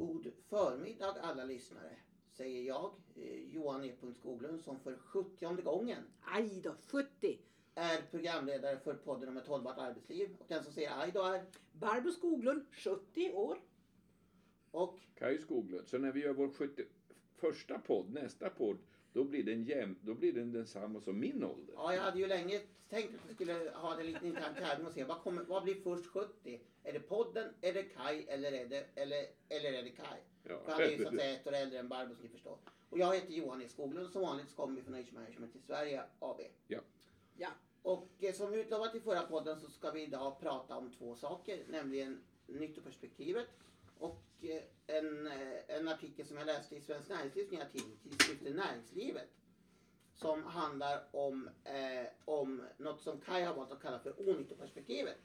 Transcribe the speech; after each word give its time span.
God 0.00 0.32
förmiddag 0.48 1.16
alla 1.22 1.44
lyssnare, 1.44 1.96
säger 2.32 2.62
jag, 2.62 2.94
eh, 3.16 3.54
Johan 3.54 3.84
E. 3.84 3.92
Skoglund, 4.14 4.60
som 4.60 4.80
för 4.80 4.96
70 4.96 5.62
gången 5.62 6.02
Aj 6.20 6.60
då, 6.62 6.74
70! 6.86 7.38
är 7.74 8.02
programledare 8.10 8.78
för 8.78 8.94
podden 8.94 9.28
om 9.28 9.36
ett 9.36 9.46
hållbart 9.46 9.78
arbetsliv. 9.78 10.36
Och 10.38 10.46
den 10.48 10.64
som 10.64 10.72
säger 10.72 11.00
aj 11.00 11.10
då 11.12 11.22
är... 11.22 11.44
Barbro 11.72 12.12
Skoglund, 12.12 12.66
70 12.72 13.32
år. 13.32 13.58
Och 14.70 15.00
Kaj 15.14 15.38
Skoglund. 15.38 15.88
Så 15.88 15.98
när 15.98 16.12
vi 16.12 16.20
gör 16.20 16.34
vår 16.34 16.48
70, 16.48 16.84
första 17.36 17.78
podd, 17.78 18.10
nästa 18.10 18.50
podd, 18.50 18.78
då 19.12 19.24
blir 19.24 19.44
den, 19.44 19.64
jäm, 19.64 19.96
då 20.02 20.14
blir 20.14 20.32
den 20.32 20.52
densamma 20.52 21.00
som 21.00 21.20
min 21.20 21.44
ålder. 21.44 21.74
ja, 21.76 21.94
jag 21.94 22.02
hade 22.02 22.18
ju 22.18 22.26
länge 22.26 22.60
tänkt 22.88 23.14
att 23.14 23.30
vi 23.30 23.34
skulle 23.34 23.70
ha 23.74 23.96
det 23.96 24.02
lite 24.02 24.26
intern 24.26 24.54
tävling 24.54 24.86
och 24.86 24.92
se 24.92 25.04
vad, 25.04 25.22
kommer, 25.22 25.44
vad 25.44 25.62
blir 25.62 25.74
först 25.74 26.06
70? 26.06 26.60
Är 26.84 26.92
det 26.92 27.00
podden, 27.00 27.48
är 27.60 27.74
det 27.74 27.82
Kaj 27.82 28.26
eller 28.28 28.52
är 28.52 28.66
det, 28.66 28.86
eller, 28.94 29.26
eller 29.48 29.72
är 29.72 29.82
det 29.82 29.90
Kaj? 29.90 30.22
Ja. 30.42 30.60
För 30.64 30.72
han 30.72 30.80
är 30.80 30.90
ju 30.90 31.02
så 31.02 31.08
att 31.08 31.14
säga 31.14 31.36
ett 31.36 31.46
år 31.46 31.52
äldre 31.52 31.78
än 31.78 31.88
Barbro 31.88 32.14
som 32.14 32.24
ni 32.24 32.30
förstår. 32.30 32.58
Och 32.90 32.98
jag 32.98 33.14
heter 33.14 33.32
Johan 33.32 33.62
E. 33.62 33.68
Skoglund 33.68 34.10
som 34.10 34.22
vanligt 34.22 34.48
så 34.48 34.56
kommer 34.56 34.76
vi 34.76 34.82
från 34.82 34.94
Age 34.94 35.12
Management 35.12 35.56
i 35.56 35.58
Sverige 35.58 36.02
AB. 36.18 36.40
Ja. 36.66 36.80
Ja. 37.36 37.48
Och 37.82 38.08
eh, 38.18 38.32
som 38.34 38.54
utlovat 38.54 38.94
i 38.94 39.00
förra 39.00 39.22
podden 39.22 39.60
så 39.60 39.70
ska 39.70 39.90
vi 39.90 40.02
idag 40.02 40.40
prata 40.40 40.76
om 40.76 40.92
två 40.92 41.16
saker, 41.16 41.64
nämligen 41.68 42.20
nyttoperspektivet 42.46 43.48
och 43.98 44.22
en, 44.86 45.26
eh, 45.26 45.76
en 45.76 45.88
artikel 45.88 46.26
som 46.26 46.36
jag 46.36 46.46
läste 46.46 46.76
i 46.76 46.80
Svenskt 46.80 47.08
Näringslivs 47.10 47.50
nya 47.50 47.64
tidning, 47.64 48.56
Näringslivet. 48.56 49.28
Som 50.14 50.44
handlar 50.44 51.02
om, 51.10 51.50
eh, 51.64 52.06
om 52.24 52.62
något 52.76 53.00
som 53.00 53.20
Kaj 53.20 53.42
har 53.44 53.54
valt 53.54 53.72
att 53.72 53.82
kalla 53.82 53.98
för 53.98 54.28
onyttoperspektivet. 54.28 55.18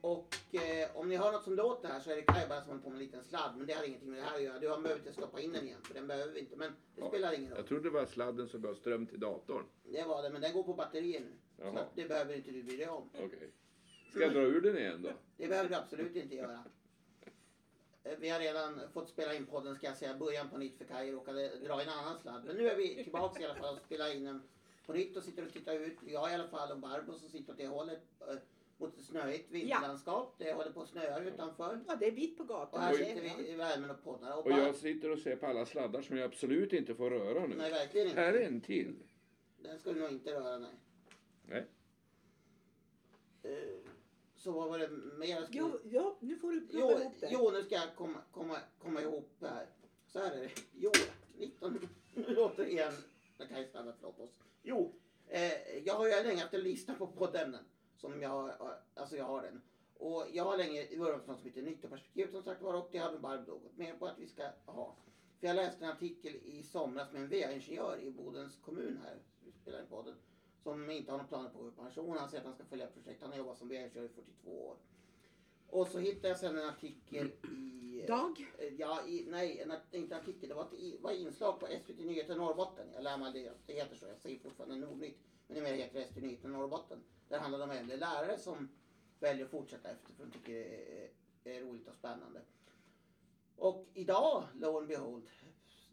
Och 0.00 0.54
eh, 0.54 0.96
om 0.96 1.08
ni 1.08 1.16
hör 1.16 1.32
något 1.32 1.44
som 1.44 1.54
låter 1.54 1.88
här 1.88 2.00
så 2.00 2.10
är 2.10 2.16
det 2.16 2.22
Kaj 2.22 2.48
bara 2.48 2.60
som 2.60 2.68
håller 2.70 2.82
på 2.82 2.90
med 2.90 2.96
en 2.96 3.04
liten 3.04 3.24
sladd. 3.24 3.56
Men 3.56 3.66
det 3.66 3.72
har 3.72 3.84
ingenting 3.84 4.10
med 4.10 4.18
det 4.18 4.24
här 4.24 4.36
att 4.36 4.42
göra. 4.42 4.58
Du 4.58 4.68
har 4.68 4.80
behöver 4.80 5.00
inte 5.00 5.12
stoppa 5.12 5.40
in 5.40 5.52
den 5.52 5.64
igen 5.66 5.82
för 5.82 5.94
den 5.94 6.06
behöver 6.06 6.32
vi 6.32 6.40
inte. 6.40 6.56
Men 6.56 6.70
det 6.94 7.00
Ja, 7.00 7.08
spelar 7.08 7.32
ingen 7.32 7.50
roll. 7.50 7.58
Jag 7.58 7.66
trodde 7.66 7.82
det 7.82 7.90
var 7.90 8.06
sladden 8.06 8.48
som 8.48 8.62
gav 8.62 8.74
ström 8.74 9.06
till 9.06 9.20
datorn. 9.20 9.64
Det 9.84 10.02
var 10.02 10.22
det, 10.22 10.30
men 10.30 10.40
den 10.40 10.52
går 10.52 10.62
på 10.62 10.74
batterier 10.74 11.20
nu. 11.20 11.32
Så 11.56 11.62
Jaha. 11.62 11.80
att 11.80 11.94
det 11.96 12.08
behöver 12.08 12.34
inte 12.36 12.50
du 12.50 12.62
bry 12.62 12.76
dig 12.76 12.88
om. 12.88 13.10
Okej. 13.14 13.50
Ska 14.10 14.20
jag 14.20 14.32
dra 14.32 14.40
ur 14.40 14.60
den 14.60 14.78
igen 14.78 15.02
då? 15.02 15.12
Det 15.36 15.48
behöver 15.48 15.68
du 15.68 15.74
absolut 15.74 16.16
inte 16.16 16.34
göra. 16.36 16.64
Eh, 18.04 18.12
Vi 18.18 18.28
har 18.28 18.40
redan 18.40 18.80
fått 18.92 19.08
spela 19.08 19.34
in 19.34 19.46
podden 19.46 19.74
ska 19.74 19.86
jag 19.86 19.96
säga, 19.96 20.14
början 20.16 20.48
på 20.50 20.58
nytt 20.58 20.78
för 20.78 20.84
Kaj 20.84 21.12
råkade 21.12 21.48
dra 21.58 21.82
en 21.82 21.88
annan 21.88 22.18
sladd. 22.18 22.44
Men 22.44 22.56
nu 22.56 22.68
är 22.68 22.76
vi 22.76 23.04
tillbaka 23.04 23.42
i 23.42 23.44
alla 23.44 23.54
fall 23.54 23.74
och 23.76 23.82
spelar 23.82 24.16
in 24.16 24.24
den 24.24 24.42
på 24.86 24.92
nytt 24.92 25.16
och 25.16 25.22
sitter 25.22 25.46
och 25.46 25.52
tittar 25.52 25.74
ut. 25.74 25.96
Jag 26.06 26.30
i 26.30 26.34
alla 26.34 26.48
fall 26.48 26.70
och 26.72 26.78
Barbro 26.78 27.18
som 27.18 27.28
sitter 27.28 27.52
åt 27.52 27.58
det 27.58 27.66
hållet 27.66 28.02
eh, 28.20 28.34
mot 28.76 28.98
ett 28.98 29.04
snöigt 29.04 29.50
vinterlandskap. 29.50 30.34
Det 30.38 30.52
håller 30.52 30.70
på 30.72 30.82
att 30.82 30.88
snöa 30.88 31.18
utanför. 31.20 31.80
Ja, 31.88 31.96
det 31.96 32.06
är 32.06 32.12
vitt 32.12 32.36
på 32.36 32.42
Och 32.42 32.48
gatan. 32.48 32.80
här 32.82 32.92
Oj. 32.92 32.98
sitter 32.98 33.20
vi 33.38 33.48
i 33.50 33.54
värmen 33.54 33.90
och 33.90 34.04
poddar. 34.04 34.36
Och 34.38 34.46
Och 34.46 34.52
jag 34.52 34.74
sitter 34.76 35.10
och 35.10 35.18
ser 35.18 35.36
på 35.36 35.46
alla 35.46 35.66
sladdar 35.66 36.02
som 36.02 36.16
jag 36.16 36.24
absolut 36.26 36.72
inte 36.72 36.94
får 36.94 37.10
röra 37.10 37.46
nu. 37.46 37.54
Nej, 37.56 37.70
verkligen 37.70 38.08
inte. 38.08 38.20
Här 38.20 38.32
är 38.32 38.46
en 38.46 38.60
till. 38.60 38.94
Den 39.62 39.78
ska 39.78 39.92
du 39.92 40.00
nog 40.00 40.10
inte 40.10 40.32
röra, 40.34 40.58
nej. 40.58 40.70
Nej. 41.46 41.66
Eh, 43.42 43.78
Så 44.36 44.52
vad 44.52 44.68
var 44.68 44.78
det 44.78 44.88
mer 45.18 45.26
jag 45.28 45.44
skulle... 45.44 45.60
Jo, 45.60 45.78
ja, 45.90 46.00
nu 46.00 46.09
får 46.50 46.60
du 46.60 46.66
plocka 46.66 46.94
Jo, 46.94 47.00
ihop 47.00 47.14
det. 47.20 47.28
jo, 47.32 47.50
nu 47.50 47.62
ska 47.62 47.74
jag 47.74 47.94
komma, 47.96 48.18
komma, 48.32 48.56
komma 48.78 49.00
ihop 49.02 49.30
det 49.38 49.48
här. 49.48 49.66
Så 50.06 50.18
här 50.18 50.32
är 50.32 50.40
det. 50.40 50.50
Jo, 50.72 50.92
19... 51.38 51.88
Nu 52.14 52.34
låter 52.34 52.64
det 52.64 52.70
igen. 52.70 52.92
Det 53.38 53.46
kan 53.46 53.60
ju 53.60 53.66
stanna, 53.66 53.92
förlåt 54.00 54.20
oss. 54.20 54.30
Jo, 54.62 54.92
eh, 55.28 55.78
jag 55.84 55.94
har 55.94 56.06
ju 56.06 56.22
länge 56.22 56.40
haft 56.40 56.54
en 56.54 56.60
lista 56.62 56.94
på 56.94 57.06
poddämnen. 57.06 57.64
Som 57.96 58.22
jag, 58.22 58.50
alltså 58.94 59.16
jag 59.16 59.24
har 59.24 59.42
den. 59.42 59.60
Och 59.94 60.26
jag 60.32 60.44
har 60.44 60.56
länge 60.56 60.96
vurmat 60.96 61.22
för 61.24 61.32
något 61.32 61.40
som 61.40 61.48
heter 61.48 61.62
nyttoperspektivet 61.62 62.30
som 62.32 62.42
sagt 62.42 62.62
var. 62.62 62.74
Och 62.74 62.88
det 62.92 62.98
väl 62.98 63.18
Barbro 63.18 63.58
gått 63.58 63.76
med 63.76 63.98
på 63.98 64.06
att 64.06 64.18
vi 64.18 64.26
ska 64.26 64.42
ha. 64.66 64.96
För 65.40 65.46
jag 65.46 65.56
läste 65.56 65.84
en 65.84 65.90
artikel 65.90 66.36
i 66.36 66.62
somras 66.62 67.12
med 67.12 67.22
en 67.22 67.28
VA-ingenjör 67.28 67.98
i 68.00 68.10
Bodens 68.10 68.56
kommun 68.56 69.00
här. 69.04 69.16
Vi 69.44 69.52
spelar 69.52 69.80
in 69.80 69.86
podden. 69.86 70.14
Som 70.62 70.90
inte 70.90 71.10
har 71.10 71.18
några 71.18 71.28
planer 71.28 71.48
på 71.48 71.58
att 71.58 71.64
gå 71.64 71.68
i 71.68 71.84
pension. 71.84 72.16
Han 72.18 72.28
säger 72.28 72.40
att 72.40 72.46
han 72.46 72.54
ska 72.54 72.64
följa 72.64 72.86
projekt. 72.86 73.22
Han 73.22 73.30
har 73.30 73.38
jobbat 73.38 73.58
som 73.58 73.68
VA-ingenjör 73.68 74.04
i 74.04 74.08
42 74.08 74.66
år. 74.66 74.76
Och 75.70 75.88
så 75.88 75.98
hittade 75.98 76.28
jag 76.28 76.38
sen 76.38 76.58
en 76.58 76.68
artikel 76.68 77.26
i... 77.26 78.04
Dag? 78.08 78.52
Eh, 78.58 78.74
Ja, 78.78 79.06
i, 79.06 79.26
nej, 79.28 79.60
en, 79.60 80.00
inte 80.00 80.16
artikel. 80.16 80.48
Det 80.48 80.54
var 80.54 80.62
ett 80.64 81.00
var 81.00 81.12
inslag 81.12 81.60
på 81.60 81.66
SVT 81.66 81.98
Nyheter 81.98 82.36
Norrbotten. 82.36 82.86
Jag 82.94 83.04
lär 83.04 83.18
mig 83.18 83.32
det. 83.32 83.52
Det 83.66 83.72
heter 83.72 83.96
så. 83.96 84.06
Jag 84.06 84.18
säger 84.18 84.38
fortfarande 84.38 84.76
Nordnytt. 84.76 85.18
Men 85.46 85.56
det 85.56 85.62
mer 85.62 85.74
heter 85.74 86.04
SVT 86.04 86.22
Nyheter 86.22 86.48
Norrbotten. 86.48 86.98
Där 87.28 87.38
handlar 87.38 87.58
det 87.58 87.64
om 87.64 87.70
äldre 87.70 87.96
lärare 87.96 88.38
som 88.38 88.68
väljer 89.20 89.44
att 89.44 89.50
fortsätta 89.50 89.90
efter 89.90 90.12
för 90.12 90.24
de 90.24 90.30
tycker 90.32 90.52
det 90.52 91.50
är, 91.50 91.56
är 91.56 91.60
roligt 91.60 91.88
och 91.88 91.94
spännande. 91.94 92.40
Och 93.56 93.86
idag, 93.94 94.44
lo 94.54 94.78
and 94.78 94.88
behold, 94.88 95.28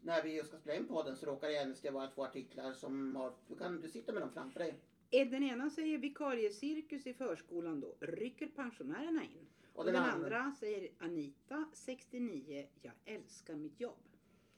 när 0.02 0.22
vi 0.22 0.36
just 0.36 0.48
ska 0.48 0.58
spela 0.58 0.78
in 0.78 0.88
podden 0.88 1.16
så 1.16 1.26
råkar 1.26 1.48
det 1.48 1.56
endast 1.56 1.90
vara 1.90 2.06
två 2.06 2.24
artiklar 2.24 2.72
som 2.72 3.16
har... 3.16 3.32
Du, 3.48 3.56
kan, 3.56 3.80
du 3.80 3.88
sitter 3.88 4.12
med 4.12 4.22
dem 4.22 4.30
framför 4.30 4.60
dig. 4.60 4.80
Den 5.10 5.42
ena 5.42 5.70
säger 5.70 5.98
vikariecirkus 5.98 7.06
i 7.06 7.14
förskolan 7.14 7.80
då. 7.80 7.96
Rycker 8.00 8.46
pensionärerna 8.46 9.22
in. 9.24 9.46
Och 9.78 9.84
den, 9.84 9.96
andra 9.96 10.52
säger 10.60 10.90
Anita, 10.98 11.64
69, 11.72 12.66
jag 12.82 12.92
älskar 13.04 13.54
mitt 13.54 13.80
jobb. 13.80 13.98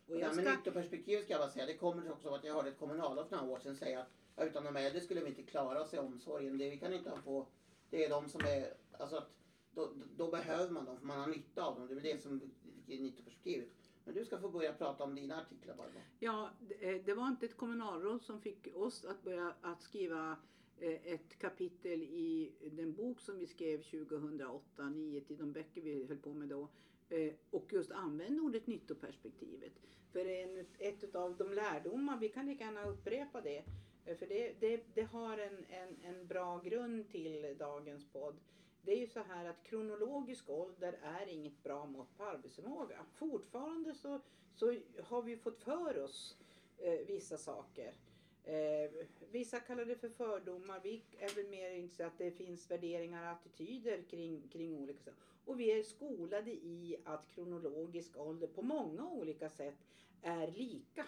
Och 0.07 0.17
Ja, 0.17 0.21
jag 0.21 0.35
ska... 0.35 0.43
nyttoperspektiv 0.43 1.23
ska 1.23 1.33
jag 1.33 1.41
bara 1.41 1.51
säga. 1.51 1.67
Det 1.67 1.77
kommer 1.77 2.13
också 2.13 2.29
av 2.29 2.35
att 2.35 2.45
jag 2.45 2.55
hörde 2.55 2.69
ett 2.69 2.79
kommunalråd 2.79 3.29
för 3.29 3.37
några 3.37 3.51
år 3.51 3.59
sedan 3.59 3.77
säga 3.77 4.01
att 4.37 4.49
utan 4.49 4.65
de 4.65 4.77
äldre 4.77 5.01
skulle 5.01 5.21
vi 5.21 5.29
inte 5.29 5.43
klara 5.43 5.83
oss 5.83 5.95
i 5.95 5.99
omsorgen. 5.99 6.59
Det 6.59 6.71
vi 6.71 6.79
kan 6.79 6.93
inte 6.93 7.11
ha 7.11 7.17
på, 7.17 7.47
det 7.91 8.05
är 8.05 8.11
de 8.11 8.29
som 8.29 8.41
är, 8.41 8.75
alltså 8.93 9.17
att 9.17 9.39
då, 9.75 9.93
då 10.17 10.31
behöver 10.31 10.71
man 10.71 10.85
dem 10.85 10.99
för 10.99 11.07
man 11.07 11.21
har 11.21 11.27
nytta 11.27 11.63
av 11.63 11.75
dem. 11.75 11.87
Det 11.87 11.93
är 11.93 11.95
väl 11.95 12.05
det 12.05 12.23
som 12.23 12.41
är 12.89 12.99
nyttoperspektivet. 12.99 13.69
Men 14.05 14.15
du 14.15 14.25
ska 14.25 14.39
få 14.39 14.49
börja 14.49 14.73
prata 14.73 15.05
om 15.05 15.15
dina 15.15 15.41
artiklar 15.41 15.75
Barbro. 15.77 16.01
Ja, 16.19 16.51
det, 16.61 17.09
eh, 17.09 17.17
var 17.17 17.29
inte 17.29 17.47
ett 17.47 17.57
kommunalråd 17.57 18.23
som 18.23 18.41
fick 18.41 18.77
oss 18.77 19.05
att 19.05 19.23
börja 19.23 19.55
att 19.61 19.83
skriva 19.83 20.37
Eh, 20.83 21.13
ett 21.13 21.39
kapitel 21.39 22.03
i 22.03 22.53
den 22.73 22.93
bok 22.93 23.21
som 23.21 23.39
vi 23.39 23.47
skrev 23.47 23.83
2008, 23.83 24.89
nio 24.89 25.21
till 25.21 25.37
de 25.39 25.53
böcker 25.53 25.81
vi 25.81 26.07
höll 26.07 26.19
på 26.19 26.35
med 26.35 26.49
då. 26.49 26.69
Eh, 27.09 27.33
och 27.51 27.73
just 27.73 27.91
använde 27.91 28.41
ordet 28.43 28.67
nyttoperspektivet. 28.67 29.73
För 30.13 30.27
en, 30.27 30.67
ett 30.79 31.15
av 31.15 31.37
de 31.37 31.53
lärdomar, 31.53 32.19
vi 32.19 32.29
kan 32.29 32.47
lika 32.47 32.65
gärna 32.65 32.85
upprepa 32.85 33.41
det. 33.41 33.65
Eh, 34.05 34.17
för 34.17 34.27
det, 34.27 34.61
det, 34.61 34.81
det 34.95 35.03
har 35.03 35.39
en, 35.39 35.65
en, 35.69 35.97
en 36.03 36.27
bra 36.27 36.59
grund 36.59 37.09
till 37.09 37.57
dagens 37.59 38.05
podd. 38.13 38.37
Det 38.83 38.93
är 38.93 38.99
ju 38.99 39.07
så 39.07 39.21
här 39.21 39.45
att 39.45 39.63
kronologisk 39.63 40.51
ålder 40.51 40.99
är 41.03 41.27
inget 41.27 41.63
bra 41.63 41.87
mått 41.87 42.17
på 42.17 42.25
arbetsförmåga. 42.25 43.05
Fortfarande 43.15 43.95
så, 43.95 44.21
så 44.55 44.77
har 45.03 45.23
vi 45.23 45.37
fått 45.37 45.59
för 45.59 45.99
oss 45.99 46.37
eh, 46.79 47.07
vissa 47.07 47.39
saker. 47.39 47.95
Eh, 48.45 48.91
vissa 49.31 49.61
kallar 49.61 49.85
det 49.85 49.97
för 49.97 50.09
fördomar. 50.09 50.81
Vi 50.83 51.03
är 51.19 51.35
väl 51.35 51.49
mer 51.49 51.71
intresserade 51.71 52.13
att 52.13 52.19
det 52.19 52.31
finns 52.31 52.71
värderingar 52.71 53.23
och 53.23 53.31
attityder 53.31 54.03
kring, 54.03 54.49
kring 54.53 54.77
olika 54.77 54.99
saker. 54.99 55.21
Och 55.45 55.61
vi 55.61 55.79
är 55.79 55.83
skolade 55.83 56.51
i 56.51 56.97
att 57.05 57.29
kronologisk 57.35 58.17
ålder 58.17 58.47
på 58.47 58.63
många 58.63 59.11
olika 59.11 59.51
sätt 59.51 59.77
är 60.23 60.47
lika. 60.51 61.07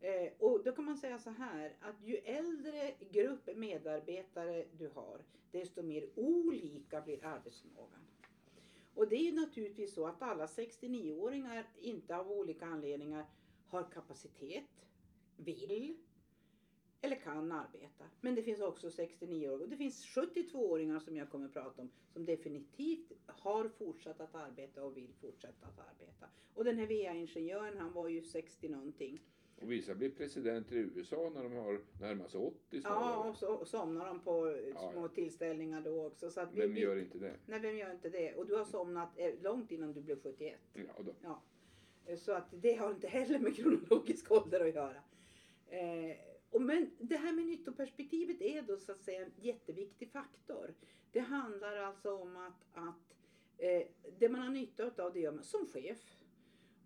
Eh, 0.00 0.32
och 0.38 0.64
då 0.64 0.72
kan 0.72 0.84
man 0.84 0.96
säga 0.96 1.18
så 1.18 1.30
här 1.30 1.76
att 1.80 2.02
ju 2.04 2.16
äldre 2.16 2.94
grupp 3.10 3.56
medarbetare 3.56 4.64
du 4.78 4.88
har 4.94 5.20
desto 5.50 5.82
mer 5.82 6.08
olika 6.14 7.00
blir 7.00 7.24
arbetsförmågan. 7.24 8.00
Och 8.94 9.08
det 9.08 9.16
är 9.16 9.22
ju 9.22 9.32
naturligtvis 9.32 9.94
så 9.94 10.06
att 10.06 10.22
alla 10.22 10.46
69-åringar 10.46 11.66
inte 11.80 12.16
av 12.16 12.30
olika 12.30 12.66
anledningar 12.66 13.26
har 13.66 13.90
kapacitet, 13.90 14.86
vill 15.36 15.96
eller 17.00 17.16
kan 17.16 17.52
arbeta. 17.52 18.04
Men 18.20 18.34
det 18.34 18.42
finns 18.42 18.60
också 18.60 18.88
69-åringar 18.88 19.50
och 19.62 19.68
det 19.68 19.76
finns 19.76 20.06
72-åringar 20.16 20.98
som 21.00 21.16
jag 21.16 21.30
kommer 21.30 21.46
att 21.46 21.52
prata 21.52 21.82
om 21.82 21.90
som 22.12 22.24
definitivt 22.24 23.12
har 23.26 23.68
fortsatt 23.68 24.20
att 24.20 24.34
arbeta 24.34 24.84
och 24.84 24.96
vill 24.96 25.12
fortsätta 25.20 25.66
att 25.66 25.78
arbeta. 25.78 26.26
Och 26.54 26.64
den 26.64 26.78
här 26.78 26.86
VA-ingenjören 26.86 27.78
han 27.78 27.92
var 27.92 28.08
ju 28.08 28.22
60 28.22 28.68
någonting. 28.68 29.20
Och 29.60 29.72
vissa 29.72 29.94
blir 29.94 30.10
presidenter 30.10 30.76
i 30.76 30.78
USA 30.78 31.30
när 31.34 31.42
de 31.42 31.52
har 31.52 31.80
närmast 32.00 32.34
80 32.34 32.56
Ja, 32.70 32.80
snarare. 32.80 33.28
och 33.30 33.36
så 33.36 33.64
somnar 33.64 34.06
de 34.06 34.20
på 34.20 34.56
Ja, 34.74 34.90
små 34.92 35.02
ja. 35.02 35.08
tillställningar 35.08 35.80
då 35.80 36.06
också. 36.06 36.30
Så 36.30 36.40
att 36.40 36.54
Vem 36.54 36.74
vi- 36.74 36.80
gör 36.80 36.96
inte 36.96 37.18
det? 37.18 37.34
Nej, 37.46 37.60
vem 37.60 37.76
gör 37.76 37.90
inte 37.92 38.08
det? 38.08 38.34
Och 38.34 38.46
du 38.46 38.54
har 38.56 38.64
somnat 38.64 39.08
eh, 39.16 39.34
långt 39.42 39.70
innan 39.72 39.92
du 39.92 40.00
blev 40.00 40.20
71. 40.22 40.60
Ja, 40.74 41.02
då. 41.02 41.14
Ja. 41.22 41.42
Så 42.16 42.32
att 42.32 42.46
det 42.50 42.74
har 42.74 42.90
inte 42.90 43.08
heller 43.08 43.38
med 43.38 43.56
kronologisk 43.56 44.30
ålder 44.32 44.60
att 44.60 44.74
göra. 44.74 45.02
Eh, 45.68 46.16
men 46.50 46.90
det 46.98 47.16
här 47.16 47.32
med 47.32 47.46
nyttoperspektivet 47.46 48.40
är 48.40 48.62
då 48.62 48.76
så 48.76 48.92
att 48.92 49.02
säga 49.02 49.24
en 49.24 49.32
jätteviktig 49.36 50.10
faktor. 50.10 50.74
Det 51.12 51.20
handlar 51.20 51.76
alltså 51.76 52.14
om 52.14 52.36
att, 52.36 52.64
att 52.72 53.14
eh, 53.58 53.82
det 54.18 54.28
man 54.28 54.40
har 54.40 54.50
nytta 54.50 55.02
av 55.02 55.12
det 55.12 55.20
gör 55.20 55.32
man 55.32 55.44
som 55.44 55.66
chef. 55.66 56.16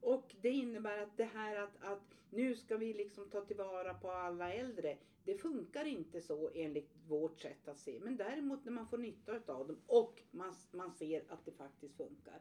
Och 0.00 0.34
det 0.40 0.50
innebär 0.50 0.98
att 0.98 1.16
det 1.16 1.24
här 1.24 1.56
att, 1.56 1.82
att 1.82 2.14
nu 2.30 2.56
ska 2.56 2.76
vi 2.76 2.94
liksom 2.94 3.30
ta 3.30 3.40
tillvara 3.40 3.94
på 3.94 4.10
alla 4.10 4.52
äldre. 4.52 4.98
Det 5.24 5.34
funkar 5.34 5.84
inte 5.84 6.20
så 6.20 6.50
enligt 6.54 6.96
vårt 7.08 7.40
sätt 7.40 7.68
att 7.68 7.78
se. 7.78 8.00
Men 8.00 8.16
däremot 8.16 8.64
när 8.64 8.72
man 8.72 8.88
får 8.88 8.98
nytta 8.98 9.32
av 9.32 9.66
dem 9.68 9.76
och 9.86 10.22
man, 10.30 10.54
man 10.70 10.92
ser 10.92 11.24
att 11.28 11.44
det 11.44 11.52
faktiskt 11.52 11.96
funkar. 11.96 12.40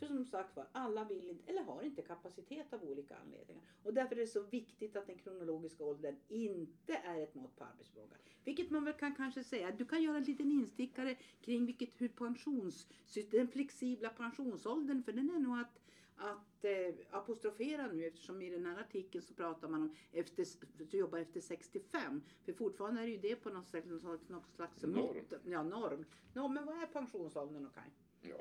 För 0.00 0.06
som 0.06 0.24
sagt 0.24 0.56
var, 0.56 0.66
alla 0.72 1.04
vill 1.04 1.28
inte, 1.28 1.50
eller 1.50 1.62
har 1.62 1.82
inte 1.82 2.02
kapacitet 2.02 2.72
av 2.72 2.84
olika 2.84 3.16
anledningar. 3.16 3.62
Och 3.82 3.94
därför 3.94 4.16
är 4.16 4.20
det 4.20 4.26
så 4.26 4.42
viktigt 4.42 4.96
att 4.96 5.06
den 5.06 5.18
kronologiska 5.18 5.84
åldern 5.84 6.16
inte 6.28 6.94
är 6.94 7.22
ett 7.22 7.34
mått 7.34 7.56
på 7.56 7.64
arbetsförmåga. 7.64 8.16
Vilket 8.44 8.70
man 8.70 8.84
väl 8.84 8.94
kan 8.94 9.14
kanske 9.14 9.44
säga, 9.44 9.70
du 9.70 9.84
kan 9.84 10.02
göra 10.02 10.16
en 10.16 10.24
liten 10.24 10.50
instickare 10.52 11.16
kring 11.40 11.66
vilket, 11.66 12.00
hur 12.00 12.08
pensions, 12.08 12.86
den 13.30 13.48
flexibla 13.48 14.08
pensionsåldern, 14.08 15.02
för 15.02 15.12
den 15.12 15.30
är 15.30 15.38
nog 15.38 15.58
att 15.58 15.80
att 16.20 16.64
eh, 16.64 16.94
apostrofera 17.10 17.86
nu 17.86 18.06
eftersom 18.06 18.42
i 18.42 18.50
den 18.50 18.66
här 18.66 18.80
artikeln 18.80 19.24
så 19.24 19.34
pratar 19.34 19.68
man 19.68 19.82
om 19.82 19.94
efter, 20.12 20.46
jobba 20.96 21.18
efter 21.18 21.40
65. 21.40 22.22
För 22.44 22.52
fortfarande 22.52 23.00
är 23.00 23.04
det 23.04 23.12
ju 23.12 23.18
det 23.18 23.36
på 23.36 23.50
något 23.50 23.68
sätt 23.68 23.84
något, 23.86 24.50
slags 24.54 24.82
Norm. 24.82 25.16
mått. 25.16 25.32
Ja, 25.46 25.62
norm. 25.62 26.04
Nå, 26.34 26.48
men 26.48 26.66
vad 26.66 26.82
är 26.82 26.86
pensionsåldern 26.86 27.66
och 27.66 27.74
Kaj? 27.74 27.92
Ja, 28.22 28.36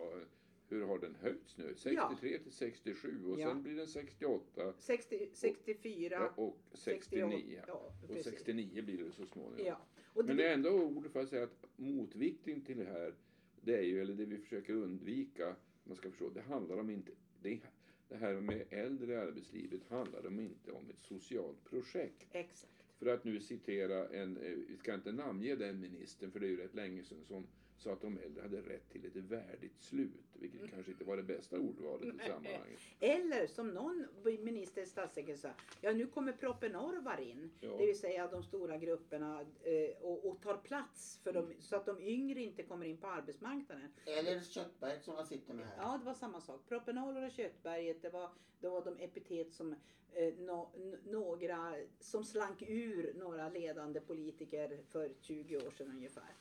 hur 0.69 0.85
har 0.85 0.99
den 0.99 1.15
höjts 1.15 1.57
nu? 1.57 1.73
63 1.75 2.39
till 2.39 2.51
67 2.51 3.25
och 3.25 3.39
Ja. 3.39 3.47
sen 3.47 3.63
blir 3.63 3.75
den 3.75 3.87
68 3.87 4.73
60, 4.79 5.29
64, 5.33 6.15
ja, 6.15 6.33
och 6.43 6.57
69. 6.73 7.29
68. 7.31 7.63
Ja, 7.67 7.93
Och 8.03 8.07
precis. 8.07 8.33
69 8.33 8.81
blir 8.83 8.97
det 8.97 9.11
så 9.11 9.25
småningom. 9.25 9.65
Ja. 9.65 9.81
Och 10.13 10.25
Men 10.25 10.37
det, 10.37 10.43
det 10.43 10.49
är 10.49 10.53
ändå 10.53 10.69
ord 10.69 11.11
för 11.11 11.19
att 11.21 11.29
säga 11.29 11.43
att 11.43 11.65
motvikten 11.75 12.61
till 12.61 12.77
det 12.77 12.85
här, 12.85 13.13
det 13.61 13.75
är 13.77 13.81
ju, 13.81 14.01
eller 14.01 14.13
det 14.13 14.25
vi 14.25 14.37
försöker 14.37 14.73
undvika, 14.73 15.55
man 15.83 15.95
ska 15.95 16.09
förstå, 16.09 16.29
det 16.29 16.41
handlar 16.41 16.77
om 16.77 16.89
inte, 16.89 17.11
det, 17.41 17.59
det 18.07 18.15
här 18.15 18.33
med 18.33 18.65
äldre 18.69 19.13
i 19.13 19.15
arbetslivet 19.15 19.81
handlar 19.89 20.27
om 20.27 20.39
inte 20.39 20.71
om 20.71 20.89
ett 20.89 20.99
socialt 20.99 21.63
projekt. 21.69 22.27
exakt. 22.31 22.73
För 22.99 23.05
att 23.05 23.23
nu 23.23 23.39
citera 23.39 24.07
en, 24.07 24.37
eh, 24.37 24.51
vi 24.67 24.77
ska 24.77 24.93
inte 24.93 25.11
namnge 25.11 25.55
den 25.55 25.79
ministern 25.79 26.31
för 26.31 26.39
det 26.39 26.45
är 26.45 26.49
ju 26.49 26.57
rätt 26.57 26.73
länge 26.75 27.03
sedan 27.03 27.25
som 27.25 27.47
sa 27.79 27.91
att 27.93 28.01
de 28.01 28.17
äldre 28.17 28.41
hade 28.41 28.61
rätt 28.61 28.89
till 28.89 29.05
ett 29.05 29.15
värdigt 29.15 29.81
slut, 29.81 30.25
vilket 30.33 30.59
Mm. 30.59 30.71
kanske 30.71 30.91
inte 30.91 31.03
var 31.03 31.17
det 31.17 31.23
bästa 31.23 31.59
ordvalet 31.59 32.15
i 32.15 32.17
sammanhanget. 32.27 32.79
Eller 32.99 33.47
som 33.47 33.67
någon 33.69 34.05
minister, 34.39 34.85
statssekreterare 34.85 35.37
sa, 35.55 35.61
ja 35.81 35.91
nu 35.93 36.07
kommer 36.07 36.31
propenorvar 36.31 37.19
in. 37.21 37.51
Ja. 37.59 37.69
Det 37.77 37.85
vill 37.85 37.99
säga 37.99 38.27
de 38.27 38.43
stora 38.43 38.77
grupperna 38.77 39.41
eh, 39.63 39.97
och, 40.01 40.25
och 40.29 40.41
tar 40.41 40.57
plats 40.57 41.19
för 41.23 41.33
dem, 41.33 41.53
så 41.59 41.75
att 41.75 41.85
de 41.85 42.01
yngre 42.01 42.41
inte 42.41 42.63
kommer 42.63 42.85
in 42.85 42.97
på 42.97 43.07
arbetsmarknaden. 43.07 43.91
Eller 44.05 44.41
köttberget 44.41 45.03
som 45.03 45.13
man 45.15 45.25
sitter 45.27 45.53
med 45.53 45.65
här. 45.67 45.77
Ja, 45.77 45.97
det 45.97 46.05
var 46.05 46.13
samma 46.13 46.41
sak. 46.41 46.67
Propenolor 46.67 47.25
och 47.25 47.31
Köttberget, 47.31 48.01
det 48.01 48.09
var, 48.09 48.29
det 48.59 48.69
var 48.69 48.85
de 48.85 48.97
epitet 48.99 49.53
som 49.53 49.75
eh, 50.13 50.33
nå- 50.37 50.71
n- 50.75 50.97
några, 51.05 51.75
som 51.99 52.23
slank 52.23 52.61
ur 52.61 53.13
några 53.13 53.49
ledande 53.49 53.99
politiker 53.99 54.79
för 54.89 55.11
20 55.21 55.57
år 55.57 55.71
sedan 55.71 55.87
ungefär. 55.91 56.33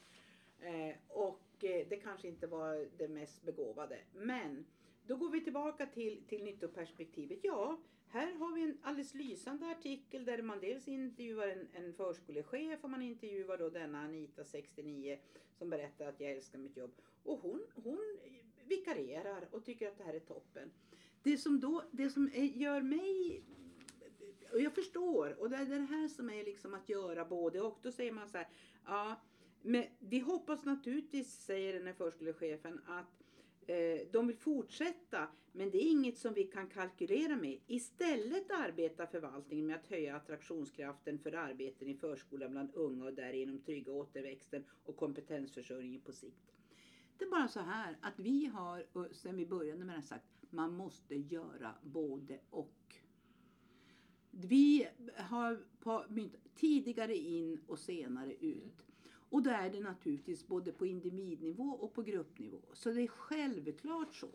Eh, 0.60 0.96
och 1.08 1.64
eh, 1.64 1.87
det 1.88 1.96
kanske 1.96 2.28
inte 2.28 2.46
var 2.46 2.88
det 2.99 3.08
mest 3.08 3.43
begåvade. 3.43 3.99
Men 4.12 4.66
då 5.06 5.16
går 5.16 5.31
vi 5.31 5.44
tillbaka 5.44 5.87
till, 5.87 6.22
till 6.28 6.44
nyttoperspektivet. 6.44 7.38
Ja, 7.43 7.81
här 8.08 8.32
har 8.32 8.55
vi 8.55 8.62
en 8.62 8.78
alldeles 8.82 9.14
lysande 9.14 9.66
artikel 9.66 10.25
där 10.25 10.43
man 10.43 10.60
dels 10.60 10.88
intervjuar 10.88 11.49
en, 11.49 11.69
en 11.72 11.94
förskolechef 11.94 12.84
och 12.84 12.90
man 12.90 13.02
intervjuar 13.02 13.58
då 13.58 13.69
denna 13.69 14.00
Anita 14.00 14.44
69 14.44 15.19
som 15.58 15.70
berättar 15.70 16.06
att 16.06 16.20
jag 16.20 16.31
älskar 16.31 16.58
mitt 16.58 16.76
jobb. 16.76 16.93
Och 17.22 17.38
hon, 17.38 17.66
hon 17.75 18.19
vikarierar 18.64 19.49
och 19.50 19.64
tycker 19.64 19.88
att 19.88 19.99
det 19.99 20.05
här 20.05 20.14
är 20.14 20.20
toppen. 20.20 20.70
Det 21.22 21.38
som, 21.38 21.60
då, 21.60 21.84
det 21.90 22.10
som 22.10 22.31
gör 22.34 22.82
mig 22.82 23.43
och 24.52 24.60
jag 24.60 24.75
förstår 24.75 25.40
och 25.40 25.50
det 25.50 25.56
är 25.56 25.64
det 25.64 25.81
här 25.81 26.08
som 26.08 26.31
är 26.31 26.44
liksom 26.44 26.75
att 26.75 26.88
göra 26.88 27.25
både 27.25 27.60
och. 27.60 27.78
Då 27.82 27.93
säger 27.93 28.12
man 28.12 28.28
så 28.28 28.38
här, 28.38 28.49
ja, 28.84 29.20
men 29.62 29.84
vi 29.99 30.19
hoppas 30.19 30.64
naturligtvis, 30.64 31.44
säger 31.44 31.75
den 31.75 31.87
här 31.87 31.94
förskolechefen, 31.94 32.81
att 32.87 33.22
eh, 33.66 34.08
de 34.12 34.26
vill 34.26 34.37
fortsätta, 34.37 35.28
men 35.52 35.70
det 35.70 35.78
är 35.78 35.90
inget 35.90 36.19
som 36.19 36.34
vi 36.34 36.44
kan 36.44 36.69
kalkylera 36.69 37.37
med. 37.37 37.58
Istället 37.66 38.50
arbetar 38.50 39.06
förvaltningen 39.06 39.66
med 39.66 39.76
att 39.76 39.87
höja 39.87 40.16
attraktionskraften 40.16 41.19
för 41.19 41.32
arbeten 41.32 41.88
i 41.88 41.94
förskolan 41.94 42.50
bland 42.50 42.75
unga 42.75 43.05
och 43.05 43.14
därigenom 43.14 43.58
trygga 43.58 43.93
återväxten 43.93 44.64
och 44.84 44.96
kompetensförsörjningen 44.96 46.00
på 46.00 46.12
sikt. 46.12 46.55
Det 47.19 47.25
är 47.25 47.31
bara 47.31 47.49
så 47.49 47.60
här 47.60 47.96
att 48.00 48.19
vi 48.19 48.46
har, 48.46 48.84
sedan 48.93 49.14
sen 49.14 49.37
vi 49.37 49.46
började 49.46 49.78
med 49.78 49.87
det 49.87 49.93
här 49.93 50.00
sagt, 50.00 50.25
man 50.50 50.72
måste 50.72 51.14
göra 51.14 51.75
både 51.82 52.40
och. 52.50 52.94
Vi 54.31 54.88
har 55.16 55.64
på, 55.78 56.05
tidigare 56.55 57.16
in 57.16 57.60
och 57.66 57.78
senare 57.78 58.34
ut. 58.34 58.88
Och 59.30 59.42
då 59.42 59.50
är 59.50 59.70
det 59.70 59.80
naturligtvis 59.80 60.46
både 60.46 60.72
på 60.72 60.86
individnivå 60.86 61.64
och 61.64 61.94
på 61.94 62.02
gruppnivå. 62.02 62.60
Så 62.72 62.90
det 62.90 63.02
är 63.02 63.08
självklart 63.08 64.14
så. 64.14 64.30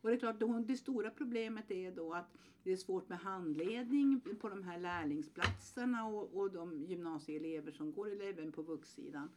Och 0.00 0.08
det 0.08 0.14
är 0.14 0.18
klart, 0.18 0.66
det 0.66 0.76
stora 0.76 1.10
problemet 1.10 1.70
är 1.70 1.90
då 1.90 2.14
att 2.14 2.34
det 2.62 2.72
är 2.72 2.76
svårt 2.76 3.08
med 3.08 3.18
handledning 3.18 4.20
på 4.40 4.48
de 4.48 4.62
här 4.62 4.78
lärlingsplatserna 4.78 6.06
och, 6.06 6.36
och 6.36 6.50
de 6.52 6.84
gymnasieelever 6.84 7.72
som 7.72 7.92
går, 7.92 8.10
eller 8.10 8.28
även 8.28 8.52
på 8.52 8.62
vuxsidan. 8.62 9.30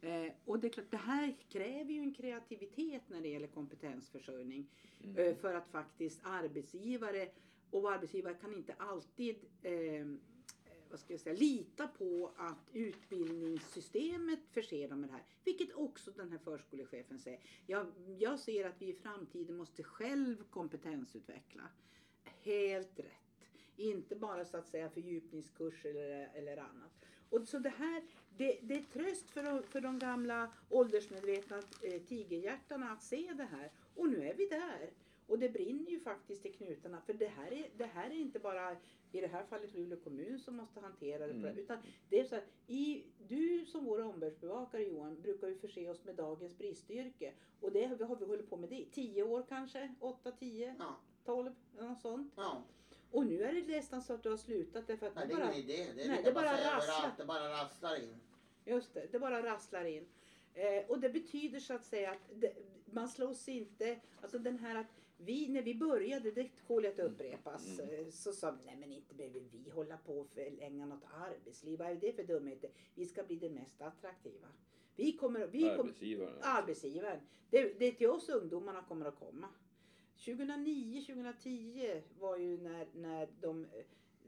Eh, 0.00 0.32
och 0.44 0.58
det 0.58 0.66
är 0.66 0.70
klart, 0.72 0.90
det 0.90 0.96
här 0.96 1.36
kräver 1.48 1.92
ju 1.92 2.00
en 2.00 2.14
kreativitet 2.14 3.02
när 3.08 3.20
det 3.20 3.28
gäller 3.28 3.46
kompetensförsörjning. 3.46 4.66
Eh, 5.16 5.36
för 5.36 5.54
att 5.54 5.68
faktiskt 5.68 6.20
arbetsgivare, 6.22 7.28
och 7.70 7.92
arbetsgivare 7.92 8.34
kan 8.34 8.54
inte 8.54 8.74
alltid 8.78 9.36
eh, 9.62 10.06
vad 10.90 11.00
ska 11.00 11.12
jag 11.12 11.20
säga, 11.20 11.36
lita 11.36 11.88
på 11.88 12.32
att 12.36 12.70
utbildningssystemet 12.72 14.40
förser 14.50 14.88
dem 14.88 15.00
med 15.00 15.08
det 15.08 15.12
här. 15.12 15.22
Vilket 15.44 15.72
också 15.74 16.10
den 16.10 16.30
här 16.30 16.38
förskolechefen 16.38 17.18
säger. 17.18 17.40
Jag, 17.66 17.86
jag 18.18 18.38
ser 18.38 18.64
att 18.64 18.82
vi 18.82 18.88
i 18.88 18.94
framtiden 18.94 19.56
måste 19.56 19.82
själv 19.82 20.44
kompetensutveckla. 20.50 21.62
Helt 22.42 22.98
rätt. 22.98 23.48
Inte 23.76 24.16
bara 24.16 24.44
så 24.44 24.56
att 24.56 24.68
säga 24.68 24.90
fördjupningskurser 24.90 25.90
eller, 25.90 26.30
eller 26.34 26.56
annat. 26.56 27.04
Och 27.30 27.48
så 27.48 27.58
det 27.58 27.68
här, 27.68 28.02
det, 28.36 28.58
det 28.62 28.74
är 28.74 28.82
tröst 28.82 29.30
för 29.30 29.42
de, 29.42 29.62
för 29.62 29.80
de 29.80 29.98
gamla 29.98 30.52
åldersmedvetna 30.68 31.62
eh, 31.82 32.02
tigerhjärtarna 32.02 32.92
att 32.92 33.02
se 33.02 33.32
det 33.36 33.44
här. 33.44 33.72
Och 33.94 34.08
nu 34.08 34.28
är 34.28 34.34
vi 34.34 34.46
där. 34.46 34.90
Och 35.28 35.38
det 35.38 35.48
brinner 35.48 35.90
ju 35.90 36.00
faktiskt 36.00 36.46
i 36.46 36.52
knutarna. 36.52 37.00
För 37.00 37.12
det 37.12 37.26
här 37.26 37.52
är, 37.52 37.66
det 37.76 37.84
här 37.84 38.10
är 38.10 38.14
inte 38.14 38.38
bara 38.38 38.76
i 39.12 39.20
det 39.20 39.26
här 39.26 39.44
fallet 39.44 39.74
Luleå 39.74 39.98
kommun 40.00 40.38
som 40.38 40.56
måste 40.56 40.80
hantera 40.80 41.26
det. 41.26 41.32
Mm. 41.32 41.58
Utan 41.58 41.78
det 42.08 42.20
är 42.20 42.24
så 42.24 42.34
här, 42.34 42.44
i, 42.66 43.04
du 43.28 43.66
som 43.66 43.84
vår 43.84 44.02
omvärldsbevakare 44.02 44.82
Johan 44.82 45.20
brukar 45.22 45.48
ju 45.48 45.58
förse 45.58 45.88
oss 45.88 46.04
med 46.04 46.14
dagens 46.14 46.58
bristyrke. 46.58 47.32
Och 47.60 47.72
det 47.72 47.84
har 47.84 47.96
vi, 47.96 48.04
har 48.04 48.16
vi 48.16 48.24
hållit 48.24 48.50
på 48.50 48.56
med 48.56 48.68
det 48.68 48.76
i 48.80 48.84
10 48.92 49.22
år 49.22 49.44
kanske, 49.48 49.94
8, 50.00 50.32
10, 50.32 50.74
Ja, 50.78 50.96
12, 51.24 51.52
något 51.78 52.00
sånt. 52.00 52.32
ja. 52.36 52.62
Och 53.10 53.26
nu 53.26 53.42
är 53.42 53.52
det 53.52 53.66
nästan 53.76 54.02
så 54.02 54.12
att 54.12 54.22
du 54.22 54.30
har 54.30 54.36
slutat 54.36 54.86
därför 54.86 55.06
att 55.06 55.14
Nej, 55.14 55.26
det 55.28 55.34
det 55.34 55.40
är 55.42 55.46
bara, 55.46 55.54
ingen 55.54 55.70
idé. 55.70 55.86
Det 55.96 56.02
är 56.02 56.08
Nej, 56.08 56.20
det 56.24 56.32
bara 56.32 56.52
rasslar. 56.52 57.12
Det 57.18 57.24
bara 57.24 57.48
rasslar 57.48 57.96
in. 58.02 58.14
Just 58.64 58.94
det, 58.94 59.06
det 59.12 59.18
bara 59.18 59.42
rasslar 59.42 59.84
in. 59.84 60.06
Eh, 60.54 60.90
och 60.90 61.00
det 61.00 61.10
betyder 61.10 61.60
så 61.60 61.74
att 61.74 61.84
säga 61.84 62.10
att 62.10 62.30
det, 62.34 62.52
man 62.84 63.08
slås 63.08 63.48
inte, 63.48 63.98
alltså 64.22 64.38
den 64.38 64.58
här 64.58 64.76
att 64.76 64.97
vi, 65.18 65.48
när 65.48 65.62
vi 65.62 65.74
började, 65.74 66.30
det 66.30 66.48
tål 66.66 66.86
att 66.86 66.98
upprepas, 66.98 67.78
Mm. 67.78 67.94
eh, 67.94 68.10
så 68.10 68.32
sa 68.32 68.50
vi, 68.50 68.64
nej 68.66 68.76
men 68.76 68.92
inte 68.92 69.14
behöver 69.14 69.40
vi 69.40 69.70
hålla 69.70 69.96
på 69.96 70.20
och 70.20 70.28
förlänga 70.28 70.86
något 70.86 71.04
arbetsliv, 71.14 71.78
vad 71.78 71.88
är 71.90 71.94
det 71.94 72.12
för 72.12 72.24
dumheter? 72.24 72.70
Vi 72.94 73.06
ska 73.06 73.22
bli 73.22 73.36
det 73.36 73.50
mest 73.50 73.82
attraktiva. 73.82 74.48
Vi 74.96 75.12
kommer, 75.12 75.46
vi 75.46 75.68
Arbetsgivaren. 75.70 76.38
arbetsgivaren. 76.42 77.20
Det, 77.50 77.78
det 77.78 77.84
är 77.84 77.92
till 77.92 78.10
oss 78.10 78.28
ungdomarna 78.28 78.82
kommer 78.82 79.06
att 79.06 79.18
komma. 79.18 79.48
2009, 80.24 81.00
2010 81.06 82.02
var 82.18 82.36
ju 82.36 82.58
när, 82.58 82.86
när 82.94 83.28
de, 83.40 83.64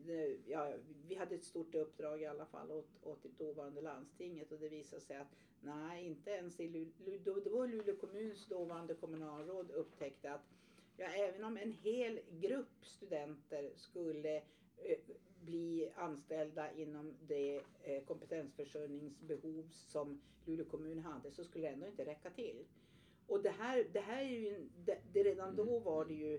eh, 0.06 0.36
ja, 0.46 0.72
vi 1.08 1.14
hade 1.14 1.34
ett 1.34 1.44
stort 1.44 1.74
uppdrag 1.74 2.22
i 2.22 2.26
alla 2.26 2.46
fall 2.46 2.70
åt, 2.70 2.88
åt 3.02 3.22
det 3.22 3.44
dåvarande 3.44 3.80
landstinget 3.80 4.52
och 4.52 4.58
det 4.58 4.68
visade 4.68 5.02
sig 5.02 5.16
att 5.16 5.36
nej, 5.60 6.06
inte 6.06 6.30
ens 6.30 6.60
i 6.60 6.68
Luleå, 6.68 7.40
då 7.44 7.50
var 7.50 7.66
Luleå 7.66 7.96
kommuns 7.96 8.46
dåvarande 8.46 8.94
kommunalråd 8.94 9.70
upptäckte 9.70 10.32
att 10.32 10.44
ja, 11.00 11.06
även 11.06 11.44
om 11.44 11.56
en 11.56 11.72
hel 11.72 12.20
grupp 12.30 12.84
studenter 12.84 13.70
skulle 13.76 14.36
eh, 14.36 14.98
bli 15.40 15.92
anställda 15.96 16.72
inom 16.72 17.14
det 17.28 17.62
eh, 17.82 18.04
kompetensförsörjningsbehov 18.04 19.68
som 19.70 20.22
Luleå 20.44 20.64
kommun 20.64 20.98
hade 20.98 21.30
så 21.30 21.44
skulle 21.44 21.66
det 21.66 21.72
ändå 21.72 21.86
inte 21.86 22.04
räcka 22.04 22.30
till. 22.30 22.64
Och 23.26 23.42
det 23.42 23.50
här, 23.50 23.86
det 23.92 24.00
här 24.00 24.22
är 24.22 24.38
ju, 24.38 24.68
det, 24.84 24.98
det 25.12 25.22
redan 25.22 25.56
då 25.56 25.78
var 25.78 26.04
det 26.04 26.14
ju, 26.14 26.34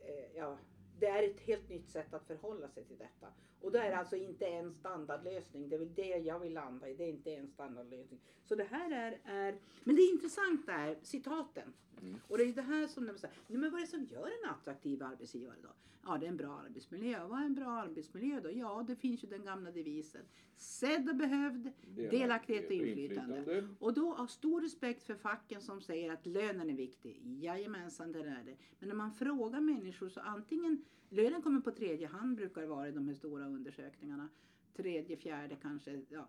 eh, 0.00 0.36
ja, 0.36 0.58
det 1.00 1.06
är 1.06 1.22
ett 1.22 1.40
helt 1.40 1.68
nytt 1.68 1.90
sätt 1.90 2.14
att 2.14 2.26
förhålla 2.26 2.68
sig 2.68 2.84
till 2.84 2.98
detta. 2.98 3.26
Och 3.60 3.72
då 3.72 3.78
är 3.78 3.90
det 3.90 3.96
alltså 3.96 4.16
inte 4.16 4.46
en 4.46 4.74
standardlösning. 4.74 5.68
Det 5.68 5.76
är 5.76 5.78
väl 5.78 5.94
det 5.94 6.16
jag 6.16 6.38
vill 6.38 6.52
landa 6.52 6.88
i. 6.88 6.94
Det 6.94 7.04
är 7.04 7.08
inte 7.08 7.34
en 7.34 7.48
standardlösning. 7.48 8.20
Så 8.44 8.54
det 8.54 8.64
här 8.64 8.90
är, 8.90 9.20
är 9.24 9.58
men 9.84 9.96
det 9.96 10.02
intressanta 10.02 10.72
är 10.72 10.98
citaten. 11.02 11.72
Mm. 12.02 12.20
Och 12.28 12.38
det 12.38 12.44
är 12.44 12.52
det 12.52 12.62
här 12.62 12.86
som 12.86 13.06
de 13.06 13.18
säger, 13.18 13.34
men 13.46 13.70
vad 13.70 13.80
är 13.80 13.84
det 13.84 13.90
som 13.90 14.04
gör 14.04 14.26
en 14.26 14.50
attraktiv 14.50 15.02
arbetsgivare 15.02 15.56
då? 15.62 15.68
Ja, 16.04 16.18
det 16.18 16.26
är 16.26 16.30
en 16.30 16.36
bra 16.36 16.62
arbetsmiljö. 16.66 17.26
Vad 17.26 17.40
är 17.40 17.44
en 17.44 17.54
bra 17.54 17.70
arbetsmiljö 17.70 18.40
då? 18.40 18.50
Ja, 18.50 18.84
det 18.86 18.96
finns 18.96 19.24
ju 19.24 19.28
den 19.28 19.44
gamla 19.44 19.70
devisen. 19.70 20.22
Sedd 20.56 21.08
och 21.08 21.16
behövd, 21.16 21.72
delaktighet 22.10 22.66
och 22.66 22.72
inflytande. 22.72 23.68
Och 23.78 23.94
då 23.94 24.12
har 24.12 24.26
stor 24.26 24.60
respekt 24.60 25.02
för 25.02 25.14
facken 25.14 25.60
som 25.60 25.80
säger 25.80 26.12
att 26.12 26.26
lönen 26.26 26.70
är 26.70 26.74
viktig. 26.74 27.20
Jajamensan, 27.24 28.12
det 28.12 28.18
är 28.18 28.44
det. 28.44 28.56
Men 28.78 28.88
när 28.88 28.96
man 28.96 29.12
frågar 29.12 29.60
människor 29.60 30.08
så 30.08 30.20
antingen 30.20 30.84
lönen 31.08 31.42
kommer 31.42 31.60
på 31.60 31.70
tredje 31.70 32.06
hand 32.06 32.36
brukar 32.36 32.60
det 32.60 32.66
vara 32.66 32.88
i 32.88 32.92
de 32.92 33.08
här 33.08 33.14
stora 33.14 33.46
undersökningarna. 33.46 34.28
Tredje, 34.76 35.16
fjärde 35.16 35.56
kanske. 35.62 36.02
Ja. 36.08 36.28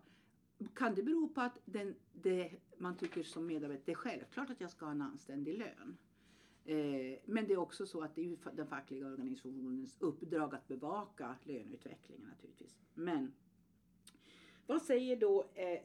Kan 0.74 0.94
det 0.94 1.02
bero 1.02 1.28
på 1.28 1.40
att 1.40 1.58
den, 1.64 1.94
det, 2.12 2.52
man 2.78 2.96
tycker 2.96 3.22
som 3.22 3.46
medarbetare, 3.46 3.82
det 3.84 3.92
är 3.92 3.96
självklart 3.96 4.50
att 4.50 4.60
jag 4.60 4.70
ska 4.70 4.84
ha 4.84 4.92
en 4.92 5.02
anständig 5.02 5.58
lön. 5.58 5.96
Eh, 6.64 7.18
men 7.24 7.46
det 7.46 7.52
är 7.52 7.56
också 7.56 7.86
så 7.86 8.02
att 8.02 8.14
det 8.14 8.24
är 8.24 8.36
den 8.56 8.66
fackliga 8.66 9.06
organisationens 9.06 9.96
uppdrag 9.98 10.54
att 10.54 10.68
bevaka 10.68 11.36
löneutvecklingen 11.44 12.28
naturligtvis. 12.28 12.76
Men 12.94 13.32
vad 14.66 14.82
säger 14.82 15.16
då 15.16 15.44
eh, 15.54 15.80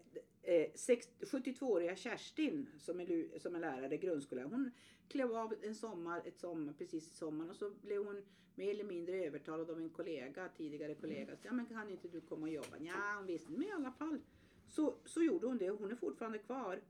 72-åriga 1.21 1.91
eh, 1.91 1.97
Kerstin 1.97 2.69
som 2.77 2.99
är, 2.99 3.39
som 3.39 3.55
är 3.55 3.59
lärare 3.59 3.95
i 3.95 3.97
grundskolan? 3.97 4.51
Hon 4.51 4.71
klev 5.07 5.35
av 5.35 5.53
en 5.61 5.75
sommar, 5.75 6.21
ett 6.25 6.39
sommar, 6.39 6.73
precis 6.73 7.11
i 7.11 7.15
sommaren 7.15 7.49
och 7.49 7.55
så 7.55 7.69
blev 7.69 8.05
hon 8.05 8.21
mer 8.55 8.71
eller 8.71 8.83
mindre 8.83 9.25
övertalad 9.25 9.69
av 9.69 9.77
en 9.77 9.89
kollega, 9.89 10.49
tidigare 10.57 10.95
kollega. 10.95 11.35
Så, 11.35 11.47
ja 11.47 11.53
men 11.53 11.65
kan 11.65 11.89
inte 11.89 12.07
du 12.07 12.21
komma 12.21 12.41
och 12.41 12.53
jobba? 12.53 12.77
Ja, 12.79 13.13
hon 13.17 13.25
visste 13.25 13.51
men 13.51 13.63
i 13.63 13.71
alla 13.71 13.91
fall. 13.91 14.19
Så, 14.67 14.95
så 15.05 15.23
gjorde 15.23 15.47
hon 15.47 15.57
det 15.57 15.71
och 15.71 15.79
hon 15.79 15.91
är 15.91 15.95
fortfarande 15.95 16.37
kvar. 16.37 16.81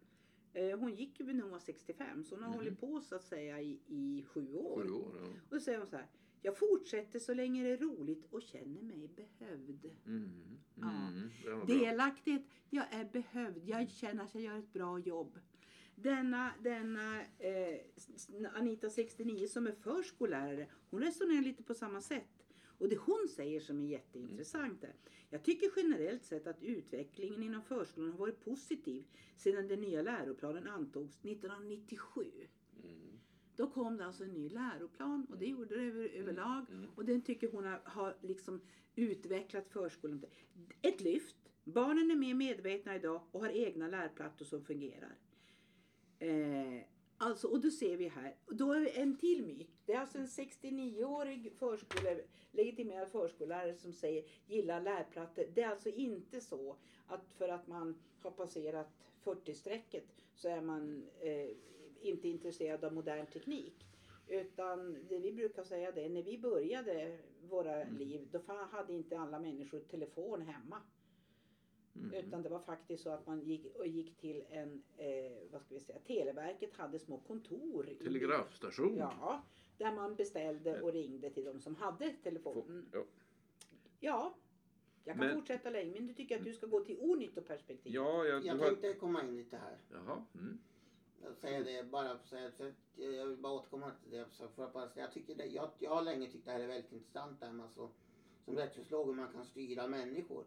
Eh, 0.54 0.80
hon 0.80 0.96
gick 0.96 1.20
ju 1.20 1.34
när 1.34 1.42
hon 1.42 1.52
var 1.52 1.60
65 1.60 2.24
så 2.24 2.36
hon 2.36 2.44
har 2.44 2.50
Mhm. 2.50 2.58
hållit 2.58 2.80
på 2.80 3.02
så 3.02 3.16
att 3.16 3.24
säga 3.24 3.62
i, 3.62 3.80
i 3.88 4.24
sju 4.28 4.54
år. 4.54 4.82
Sju 4.84 4.92
år, 4.94 5.16
ja. 5.22 5.28
Och 5.28 5.56
då 5.56 5.60
säger 5.60 5.78
hon 5.78 5.88
så 5.88 5.96
här. 5.96 6.08
Jag 6.42 6.58
fortsätter 6.58 7.20
så 7.20 7.34
länge 7.34 7.64
det 7.64 7.70
är 7.70 7.78
roligt 7.78 8.26
och 8.30 8.42
känner 8.42 8.82
mig 8.82 9.08
behövd. 9.16 9.92
Mm. 10.06 10.58
Ja. 10.76 11.08
Mm. 11.08 11.30
Bra. 11.44 11.66
Delaktighet. 11.66 12.42
Jag 12.70 12.86
är 12.94 13.06
behövd. 13.06 13.64
Jag 13.70 13.90
känner 13.90 14.24
att 14.24 14.34
jag 14.36 14.44
gör 14.44 14.58
ett 14.60 14.74
bra 14.74 15.00
jobb. 15.00 15.40
Denna, 15.96 16.54
denna 16.64 17.22
eh, 17.40 17.78
Anita 18.56 18.90
69 18.90 19.48
som 19.48 19.68
är 19.68 19.72
förskollärare, 19.72 20.68
hon 20.90 21.02
resonerar 21.02 21.42
lite 21.42 21.64
på 21.64 21.74
samma 21.74 22.02
sätt. 22.02 22.37
Och 22.78 22.90
det 22.90 22.98
hon 22.98 23.28
säger 23.30 23.60
som 23.60 23.80
är 23.80 23.88
jätteintressant 23.88 24.84
är, 24.84 24.94
jag 25.30 25.44
tycker 25.44 25.72
generellt 25.76 26.24
sett 26.24 26.48
att 26.48 26.64
utvecklingen 26.64 27.44
inom 27.44 27.62
förskolan 27.62 28.12
har 28.12 28.18
varit 28.18 28.46
positiv 28.46 29.06
sedan 29.36 29.68
den 29.68 29.82
nya 29.82 30.02
läroplanen 30.02 30.68
antogs 30.68 31.16
1997. 31.26 32.24
Mm. 32.84 33.20
Då 33.56 33.68
kom 33.68 33.98
det 33.98 34.06
alltså 34.06 34.24
en 34.24 34.34
ny 34.34 34.50
läroplan 34.50 35.28
och 35.30 35.38
det 35.38 35.46
gjorde 35.46 35.76
det 35.76 35.82
över, 35.82 36.10
överlag. 36.10 36.66
Mm. 36.70 36.90
Och 36.96 37.06
den 37.06 37.22
tycker 37.22 37.52
hon 37.52 37.66
har, 37.66 37.82
har 37.84 38.16
liksom 38.22 38.62
utvecklat 38.96 39.70
förskolan. 39.70 40.26
Ett 40.82 41.02
lyft. 41.02 41.36
Barnen 41.64 42.12
är 42.12 42.16
mer 42.16 42.34
medvetna 42.34 42.96
idag 42.96 43.22
och 43.32 43.42
har 43.42 43.50
egna 43.50 43.88
lärplattor 43.88 44.46
som 44.46 44.66
fungerar. 44.66 45.16
Eh, 46.20 46.82
alltså, 47.18 47.48
och 47.48 47.60
då 47.62 47.72
ser 47.72 47.98
vi 47.98 48.08
här, 48.08 48.36
då 48.48 48.74
är 48.74 49.00
en 49.00 49.18
till 49.18 49.46
myt. 49.46 49.70
Det 49.86 49.94
är 49.94 50.00
alltså 50.00 50.18
en 50.18 50.28
69-årig 50.28 51.52
förskole, 51.52 52.22
legitimerad 52.52 53.10
förskollärare 53.10 53.76
som 53.76 53.94
säger 53.94 54.24
gillar 54.48 54.82
lärplattor. 54.82 55.46
Det 55.54 55.62
är 55.62 55.70
alltså 55.70 55.90
inte 55.90 56.42
så 56.42 56.76
att 57.08 57.34
för 57.38 57.50
att 57.50 57.68
man 57.68 58.00
har 58.22 58.32
passerat 58.32 58.88
40-strecket 59.24 60.04
så 60.36 60.50
är 60.50 60.62
man 60.62 61.04
eh, 61.20 61.50
inte 62.02 62.28
intresserad 62.28 62.84
av 62.84 62.94
modern 62.94 63.26
teknik. 63.26 63.88
Utan 64.28 64.98
det 65.10 65.20
vi 65.20 65.34
brukar 65.34 65.64
säga 65.64 65.92
det, 65.92 66.10
när 66.10 66.24
vi 66.24 66.38
började 66.38 67.18
våra 67.50 67.84
liv, 67.84 68.28
då 68.32 68.42
hade 68.72 68.94
inte 68.94 69.20
alla 69.20 69.40
människor 69.40 69.80
telefon 69.80 70.42
hemma. 70.42 70.82
Mm. 72.00 72.14
Utan 72.14 72.42
det 72.44 72.50
var 72.50 72.60
faktiskt 72.60 73.04
så 73.04 73.10
att 73.10 73.28
man 73.28 73.42
gick, 73.42 73.76
och 73.76 73.88
gick 73.88 74.18
till 74.18 74.44
en, 74.50 74.84
eh, 74.98 75.32
vad 75.52 75.62
ska 75.62 75.74
vi 75.74 75.80
säga, 75.80 76.00
Televerket 76.00 76.74
hade 76.74 77.00
små 77.00 77.18
kontor. 77.18 77.90
i- 77.90 77.96
Telegrafstation. 77.96 78.98
Ja, 78.98 79.42
där 79.78 79.92
man 79.96 80.16
beställde 80.16 80.82
och 80.82 80.94
ringde 80.94 81.30
till 81.30 81.46
de 81.46 81.60
som 81.62 81.76
hade 81.76 82.10
telefon. 82.24 82.90
Ja. 82.94 83.04
Ja, 84.00 84.34
jag 85.04 85.16
kan 85.18 85.26
Men- 85.28 85.36
fortsätta 85.36 85.70
länge 85.70 85.94
men 86.00 86.08
du 86.08 86.14
tycker 86.14 86.38
att 86.38 86.44
du 86.44 86.54
ska 86.54 86.68
gå 86.68 86.80
till 86.80 87.00
onyttoperspektiv. 87.00 87.94
Ja, 87.94 88.26
jag, 88.26 88.46
Jag 88.46 88.56
du 88.58 88.62
har... 88.64 88.68
tänkte 88.70 88.94
komma 88.94 89.24
in 89.24 89.38
lite 89.38 89.58
här. 89.58 89.78
Jaha. 89.92 90.26
Mm. 90.36 90.58
Jag 91.24 91.36
säger 91.36 91.64
det 91.64 91.84
bara 91.84 92.18
för 92.18 92.46
att 92.48 92.62
jag 92.96 93.26
vill 93.28 93.38
bara 93.38 93.54
återkomma 93.54 93.92
till 94.04 94.12
det. 94.12 94.26
Så 94.32 94.48
för 94.48 94.64
att 94.66 94.74
bara 94.74 94.90
säga, 94.90 95.06
jag, 95.06 95.14
tycker 95.14 95.36
det, 95.36 95.46
jag, 95.46 95.70
jag 95.80 95.92
har 95.96 96.02
länge 96.02 96.32
tyckt 96.32 96.46
det 96.46 96.52
här 96.52 96.60
är 96.60 96.68
väldigt 96.68 96.92
intressant. 96.92 97.40
Där 97.40 97.52
man 97.52 97.70
så, 97.70 97.90
som 98.46 98.56
rättssociolog 98.56 99.08
hur 99.08 99.14
man 99.14 99.32
kan 99.34 99.46
styra 99.46 99.88
människor. 99.88 100.46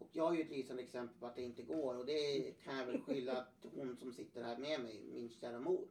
Och 0.00 0.08
jag 0.12 0.24
har 0.24 0.34
ju 0.34 0.40
ett 0.40 0.50
lysande 0.50 0.82
exempel 0.82 1.20
på 1.20 1.26
att 1.26 1.36
det 1.36 1.42
inte 1.42 1.62
går. 1.62 1.98
Och 1.98 2.06
det 2.06 2.52
kan 2.64 2.76
jag 2.76 2.86
väl 2.86 3.00
skylla 3.00 3.46
till 3.60 3.70
hon 3.74 3.96
som 3.96 4.12
sitter 4.12 4.42
här 4.42 4.56
med 4.56 4.80
mig, 4.80 5.00
min 5.14 5.30
kära 5.30 5.60
mor. 5.60 5.84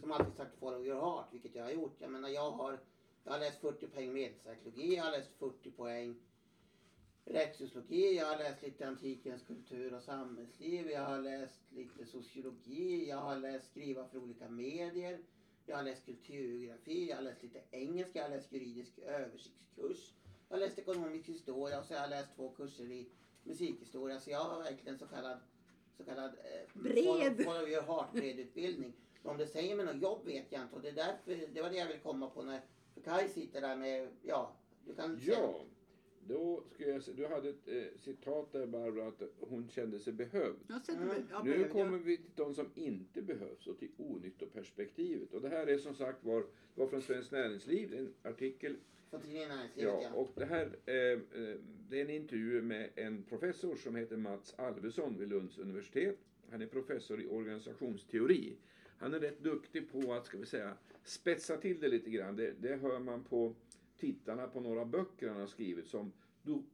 Som 0.00 0.12
alltid 0.12 0.34
sagt 0.36 0.58
follow 0.58 0.86
your 0.86 1.00
heart, 1.00 1.26
vilket 1.32 1.54
jag 1.54 1.64
har 1.64 1.70
gjort. 1.70 1.96
Jag 1.98 2.10
menar 2.10 2.28
jag 2.28 2.50
har, 2.50 2.78
jag 3.24 3.32
har 3.32 3.38
läst 3.38 3.60
40 3.60 3.86
poäng 3.86 4.12
medelpsykologi, 4.12 4.94
jag 4.94 5.02
har 5.02 5.10
läst 5.10 5.30
40 5.38 5.70
poäng 5.70 6.16
rättssociologi, 7.24 8.16
jag 8.16 8.26
har 8.26 8.36
läst 8.36 8.62
lite 8.62 8.86
antikens 8.86 9.42
kultur 9.42 9.94
och 9.94 10.02
samhällsliv, 10.02 10.90
jag 10.90 11.04
har 11.04 11.18
läst 11.18 11.72
lite 11.72 12.04
sociologi, 12.04 13.08
jag 13.08 13.16
har 13.16 13.36
läst 13.36 13.70
skriva 13.70 14.04
för 14.04 14.18
olika 14.18 14.48
medier, 14.48 15.20
jag 15.66 15.76
har 15.76 15.82
läst 15.82 16.04
kulturgeografi, 16.04 17.08
jag 17.08 17.16
har 17.16 17.22
läst 17.22 17.42
lite 17.42 17.60
engelska, 17.70 18.18
jag 18.18 18.24
har 18.24 18.28
läst 18.30 18.52
juridisk 18.52 18.98
översiktskurs, 18.98 20.12
jag 20.48 20.54
har 20.54 20.58
läst 20.58 20.78
ekonomisk 20.78 21.28
historia 21.28 21.78
och 21.78 21.84
så 21.84 21.94
har 21.94 22.00
jag 22.00 22.10
läst 22.10 22.30
två 22.36 22.48
kurser 22.48 22.90
i 22.90 23.06
musikhistoria. 23.44 24.20
Så 24.20 24.30
jag 24.30 24.38
har 24.38 24.62
verkligen 24.62 24.98
så 24.98 25.06
kallad, 25.06 25.38
så 25.96 26.04
kallad 26.04 26.30
eh, 26.30 26.82
Bred. 26.82 27.44
follow, 27.44 27.68
your 27.68 27.82
heart 27.82 28.12
bred 28.12 28.38
utbildning. 28.38 28.92
Men 29.22 29.32
om 29.32 29.38
det 29.38 29.46
säger 29.46 29.76
mig 29.76 29.86
något 29.86 30.02
jobb 30.02 30.24
vet 30.24 30.46
jag 30.52 30.62
inte 30.62 30.74
och 30.76 30.82
det 30.82 30.88
är 30.88 30.92
därför, 30.92 31.46
det 31.54 31.62
var 31.62 31.70
det 31.70 31.76
jag 31.76 31.86
vill 31.88 31.98
komma 32.00 32.30
på 32.30 32.42
när 32.42 32.60
för 32.94 33.00
Kaj 33.00 33.28
sitter 33.28 33.60
där 33.60 33.76
med, 33.76 34.08
ja, 34.22 34.56
du 34.86 34.94
kan 34.94 35.20
säga- 35.20 35.36
Ja, 35.38 35.64
då 36.26 36.64
ska 36.74 36.88
jag. 36.88 37.02
Du 37.16 37.26
hade 37.26 37.48
ett 37.48 37.68
eh, 37.68 37.82
citat 38.00 38.52
där 38.52 38.66
Barbara 38.66 39.08
att 39.08 39.22
hon 39.40 39.68
kände 39.68 39.98
sig 40.00 40.12
behövd. 40.12 40.56
Mm. 41.02 41.08
Nu 41.44 41.68
kommer 41.68 41.98
vi 41.98 42.16
till 42.16 42.30
de 42.34 42.54
som 42.54 42.70
inte 42.74 43.22
behövs 43.22 43.66
och 43.66 43.78
till 43.78 43.90
onyttoperspektivet. 43.96 45.34
Och 45.34 45.40
det 45.40 45.48
här 45.48 45.66
är 45.66 45.78
som 45.78 45.94
sagt 45.94 46.24
var, 46.24 46.44
var 46.74 46.86
från 46.86 47.02
Svenskt 47.02 47.32
Näringsliv, 47.32 47.94
en 47.94 48.14
artikel. 48.32 48.76
Näringslivet 49.18 50.02
Ja, 50.02 50.10
och 50.14 50.32
det 50.34 50.44
här 50.44 50.76
eh, 50.86 50.94
eh, 50.94 51.58
det 51.88 52.00
är 52.00 52.04
en 52.04 52.10
intervju 52.10 52.62
med 52.62 52.90
en 52.94 53.22
professor 53.22 53.76
som 53.76 53.96
heter 53.96 54.16
Mats 54.16 54.54
Alvesson 54.58 55.18
vid 55.18 55.28
Lunds 55.28 55.58
universitet. 55.58 56.18
Han 56.50 56.62
är 56.62 56.66
professor 56.66 57.20
i 57.22 57.26
organisationsteori. 57.26 58.56
Han 58.98 59.14
är 59.14 59.20
rätt 59.20 59.38
duktig 59.38 59.92
på 59.92 60.14
att, 60.14 60.26
ska 60.26 60.38
vi 60.38 60.46
säga, 60.46 60.76
spetsa 61.04 61.56
till 61.56 61.80
det 61.80 61.88
lite 61.88 62.10
grann. 62.10 62.36
Det, 62.36 62.52
det 62.60 62.76
hör 62.76 62.98
man 62.98 63.24
på 63.24 63.54
titlarna 63.98 64.46
på 64.46 64.60
några 64.60 64.84
böcker 64.84 65.28
han 65.28 65.40
har 65.40 65.46
skrivit 65.46 65.86
som 65.86 66.12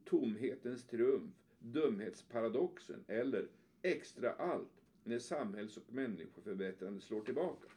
Tomhetens 0.05 0.87
triumf, 0.87 1.33
Dumhetsparadoxen 1.59 3.05
eller 3.07 3.47
Extra 3.81 4.31
allt, 4.31 4.83
när 5.03 5.19
samhälls 5.19 5.77
och 5.77 5.93
människoförbättrande 5.93 7.01
slår 7.01 7.21
tillbaka. 7.21 7.67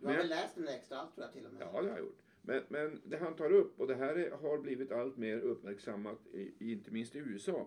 Du 0.00 0.06
har 0.06 0.14
väl 0.14 0.28
läst 0.28 0.54
den 0.54 0.64
där 0.64 0.72
extra 0.72 0.98
allt 0.98 1.14
tror 1.14 1.26
jag 1.26 1.32
till 1.32 1.46
och 1.46 1.52
med? 1.52 1.62
Ja, 1.62 1.82
det 1.82 1.88
har 1.88 1.96
jag 1.96 1.98
gjort. 1.98 2.22
Men, 2.42 2.62
men 2.68 3.00
det 3.04 3.16
han 3.16 3.36
tar 3.36 3.52
upp, 3.52 3.80
och 3.80 3.86
det 3.86 3.94
här 3.94 4.14
är, 4.14 4.30
har 4.30 4.58
blivit 4.58 4.92
allt 4.92 5.16
mer 5.16 5.40
uppmärksammat, 5.40 6.18
i, 6.32 6.72
inte 6.72 6.90
minst 6.90 7.16
i 7.16 7.18
USA. 7.18 7.66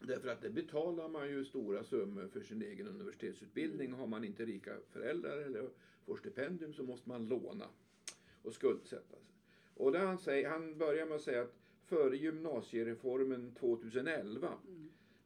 Därför 0.00 0.28
att 0.28 0.42
det 0.42 0.50
betalar 0.50 1.08
man 1.08 1.28
ju 1.28 1.44
stora 1.44 1.84
summor 1.84 2.28
för 2.32 2.40
sin 2.40 2.62
egen 2.62 2.88
universitetsutbildning. 2.88 3.92
Har 3.92 4.06
man 4.06 4.24
inte 4.24 4.44
rika 4.44 4.72
föräldrar 4.90 5.38
eller 5.38 5.68
får 6.06 6.16
stipendium 6.16 6.72
så 6.72 6.82
måste 6.82 7.08
man 7.08 7.28
låna 7.28 7.66
och 8.42 8.52
skuldsätta 8.52 9.16
sig. 9.16 9.34
Och 9.74 9.92
det 9.92 9.98
han, 9.98 10.18
säger, 10.18 10.48
han 10.48 10.78
börjar 10.78 11.06
med 11.06 11.16
att 11.16 11.22
säga 11.22 11.42
att 11.42 11.54
före 11.84 12.16
gymnasiereformen 12.16 13.54
2011 13.54 14.52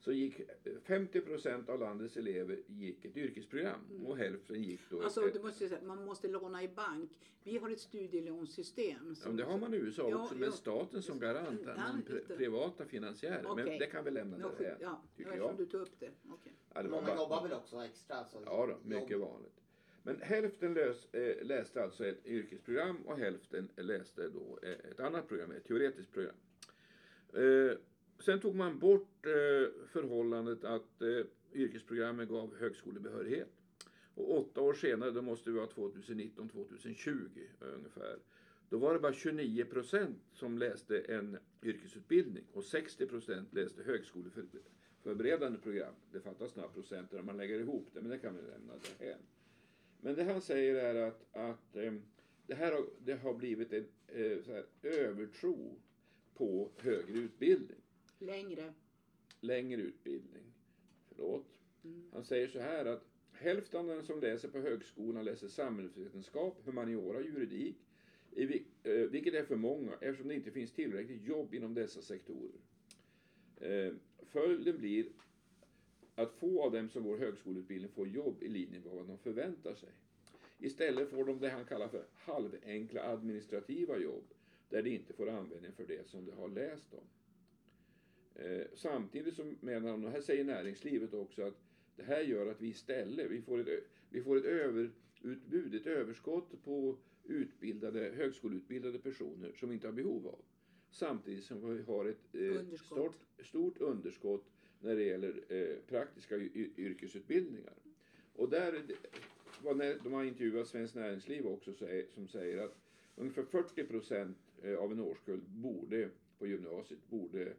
så 0.05 0.13
gick 0.13 0.41
eh, 0.41 0.73
50 0.83 1.21
procent 1.21 1.69
av 1.69 1.81
landets 1.81 2.17
elever 2.17 2.59
gick 2.67 3.05
ett 3.05 3.17
yrkesprogram 3.17 4.05
och 4.07 4.17
hälften 4.17 4.63
gick 4.63 4.81
då 4.91 5.03
Alltså, 5.03 5.27
ett, 5.27 5.33
du 5.35 5.41
måste 5.41 5.69
säga, 5.69 5.81
man 5.83 6.05
måste 6.05 6.29
låna 6.29 6.63
i 6.63 6.69
bank. 6.69 7.11
Vi 7.43 7.59
har 7.59 7.71
ett 7.71 7.81
studielånssystem. 7.81 9.15
Ja, 9.23 9.27
men 9.29 9.37
det 9.37 9.45
har 9.45 9.59
man 9.59 9.75
i 9.75 9.77
USA 9.77 10.09
Ja, 10.11 10.23
också, 10.23 10.35
ja. 10.35 10.41
men 10.41 10.53
staten 10.53 11.03
som 11.03 11.19
garant, 11.21 11.61
men 11.65 12.03
pri- 12.05 12.37
privata 12.37 12.85
finansiärer. 12.85 13.43
Men 13.43 13.51
Okej. 13.53 13.79
det 13.79 13.87
kan 13.87 14.05
vi 14.05 14.11
lämna 14.11 14.39
Ja, 14.41 14.51
där 14.59 14.77
ja, 14.81 15.03
tycker 15.17 15.37
jag. 15.37 15.57
du 15.57 15.67
tog 15.67 15.81
upp 15.81 16.01
det. 16.01 16.11
Okej. 16.29 16.53
Ja, 16.75 16.83
det 16.83 16.89
Många 16.89 17.07
bara- 17.07 17.17
jobbar 17.17 17.43
väl 17.43 17.53
också 17.53 17.77
extra? 17.85 18.17
Alltså, 18.17 18.43
Ja, 18.45 18.67
då, 18.67 18.89
mycket 18.89 19.11
jobb. 19.11 19.21
vanligt. 19.21 19.61
Men 20.03 20.21
hälften 20.21 20.75
lös, 20.75 21.15
eh, 21.15 21.45
läste 21.47 21.83
alltså 21.83 22.07
ett 22.07 22.27
yrkesprogram 22.27 22.97
och 23.07 23.19
hälften 23.19 23.69
läste 23.77 24.29
då 24.29 24.59
eh, 24.63 24.71
ett 24.91 25.01
annat 25.01 25.29
program, 25.29 25.51
ett 25.51 25.65
teoretiskt 25.65 26.13
program. 26.13 26.35
Eh, 27.35 27.77
sen 28.25 28.41
tog 28.41 28.55
man 28.55 28.79
bort 28.79 29.27
eh, 29.27 29.87
förhållandet 29.93 30.65
att 30.65 31.03
eh, 31.03 31.09
yrkesprogrammen 31.53 32.29
gav 32.29 32.57
högskolebehörighet. 32.57 33.49
Och 34.15 34.39
åtta 34.39 34.61
år 34.61 34.75
senare, 34.75 35.11
då 35.11 35.23
måste 35.23 35.51
vi 35.51 35.57
vara 35.57 35.67
2019-2020 35.67 37.39
eh, 37.61 37.75
ungefär, 37.75 38.19
då 38.69 38.79
var 38.79 38.95
det 38.95 39.01
bara 39.01 39.13
29 39.13 39.65
procent 39.65 40.19
som 40.33 40.59
läste 40.59 40.99
en 40.99 41.39
yrkesutbildning 41.63 42.45
och 42.53 42.65
60 42.65 43.07
procent 43.07 43.55
läste 43.55 43.83
högskoleförberedande 43.83 45.59
program. 45.59 45.95
Det 46.13 46.21
fattas 46.21 46.57
några 46.57 46.69
procent 46.69 47.13
när 47.13 47.23
man 47.23 47.37
lägger 47.37 47.59
ihop 47.59 47.89
det, 47.93 48.01
men 48.01 48.11
det 48.11 48.19
kan 48.19 48.37
vi 48.37 48.43
lämna 48.43 48.73
därhän. 48.99 49.19
Men 50.01 50.15
det 50.15 50.25
han 50.25 50.41
säger 50.41 50.75
är 50.75 51.09
att, 51.09 51.37
att 51.37 51.77
eh, 51.77 51.93
det 52.47 52.55
här 52.55 52.73
har, 52.73 52.85
det 52.99 53.15
har 53.15 53.35
blivit 53.35 53.73
en 53.73 53.87
eh, 54.09 54.43
så 54.43 54.53
här, 54.53 54.65
övertro 54.83 55.81
på 56.35 56.71
högre 56.77 57.19
utbildning. 57.19 57.84
Längre. 58.19 58.75
Längre 59.41 59.81
utbildning. 59.81 60.45
Förlåt. 61.09 61.47
Mm. 61.85 62.03
Han 62.13 62.25
säger 62.25 62.49
så 62.49 62.59
här 62.59 62.85
att 62.85 63.05
hälften 63.33 63.81
av 63.81 63.87
den 63.87 64.03
som 64.03 64.21
läser 64.21 64.49
på 64.49 64.59
högskolan 64.59 65.25
läser 65.25 65.49
samhällsvetenskap, 65.49 66.61
humaniora, 66.65 67.21
juridik, 67.21 67.77
eh, 68.37 68.93
vilket 68.93 69.35
är 69.35 69.45
för 69.45 69.57
många 69.57 69.93
eftersom 70.01 70.29
det 70.29 70.35
inte 70.35 70.51
finns 70.51 70.73
tillräckligt 70.73 71.23
jobb 71.23 71.55
inom 71.55 71.75
dessa 71.75 72.03
sektorer. 72.03 72.61
Eh, 73.57 73.95
följden 74.23 74.79
blir 74.79 75.07
att 76.15 76.33
få 76.33 76.63
av 76.63 76.73
dem 76.73 76.89
som 76.89 77.05
går 77.05 77.19
högskoleutbildning 77.19 77.91
får 77.91 78.09
jobb 78.09 78.43
i 78.43 78.49
linje 78.49 78.81
med 78.81 78.93
vad 78.93 79.07
de 79.07 79.19
förväntar 79.19 79.75
sig. 79.75 79.93
Istället 80.59 81.11
får 81.11 81.25
de 81.25 81.41
det 81.41 81.51
han 81.51 81.65
kallar 81.65 81.89
för 81.89 82.05
halvenkla 82.15 83.03
administrativa 83.03 83.99
jobb 83.99 84.25
där 84.69 84.83
de 84.83 84.91
inte 84.91 85.13
får 85.13 85.29
användning 85.29 85.73
för 85.73 85.87
det 85.87 86.09
som 86.09 86.25
de 86.25 86.33
har 86.33 86.49
läst 86.49 86.95
om. 86.95 87.05
Eh, 88.35 88.67
samtidigt 88.75 89.35
som 89.35 89.57
menar 89.61 89.91
han, 89.91 90.05
och 90.05 90.11
här 90.11 90.21
säger 90.21 90.45
näringslivet 90.45 91.15
också 91.15 91.43
att 91.43 91.55
det 91.97 92.03
här 92.03 92.21
gör 92.21 92.51
att 92.51 92.61
vi 92.61 92.69
istället 92.69 93.31
vi 93.31 93.43
får 93.43 93.61
ett, 93.61 93.85
vi 94.11 94.23
får 94.23 94.37
ett 94.37 94.45
överutbud, 94.45 95.75
ett 95.75 95.87
överskott 95.87 96.65
på 96.65 96.97
utbildade, 97.25 98.01
högskoleutbildade 98.01 98.99
personer 98.99 99.53
som 99.53 99.69
vi 99.69 99.75
inte 99.75 99.87
har 99.87 99.93
behov 99.93 100.27
av. 100.27 100.39
Samtidigt 100.91 101.45
som 101.45 101.77
vi 101.77 101.83
har 101.83 102.05
ett 102.05 102.35
eh, 102.35 102.41
Underskott. 102.41 102.87
stort, 102.87 103.47
stort 103.47 103.81
underskott 103.81 104.45
när 104.81 104.97
det 104.97 105.03
gäller 105.03 105.45
eh, 105.49 105.77
praktiska 105.89 106.37
yrkesutbildningar. 106.37 107.75
Och 108.33 108.51
där, 108.51 108.83
när 109.75 109.99
de 110.05 110.13
har 110.13 110.25
intervjuat 110.25 110.69
Svenskt 110.69 110.95
Näringsliv 110.95 111.47
också 111.47 111.73
som 112.15 112.29
säger 112.29 112.59
att 112.65 112.79
ungefär 113.17 113.43
40 113.43 113.85
procent 113.85 114.39
eh, 114.63 114.75
av 114.75 114.93
en 114.93 115.01
årskull 115.01 115.41
borde, 115.47 116.11
på 116.39 116.47
gymnasiet 116.47 117.09
borde 117.09 117.53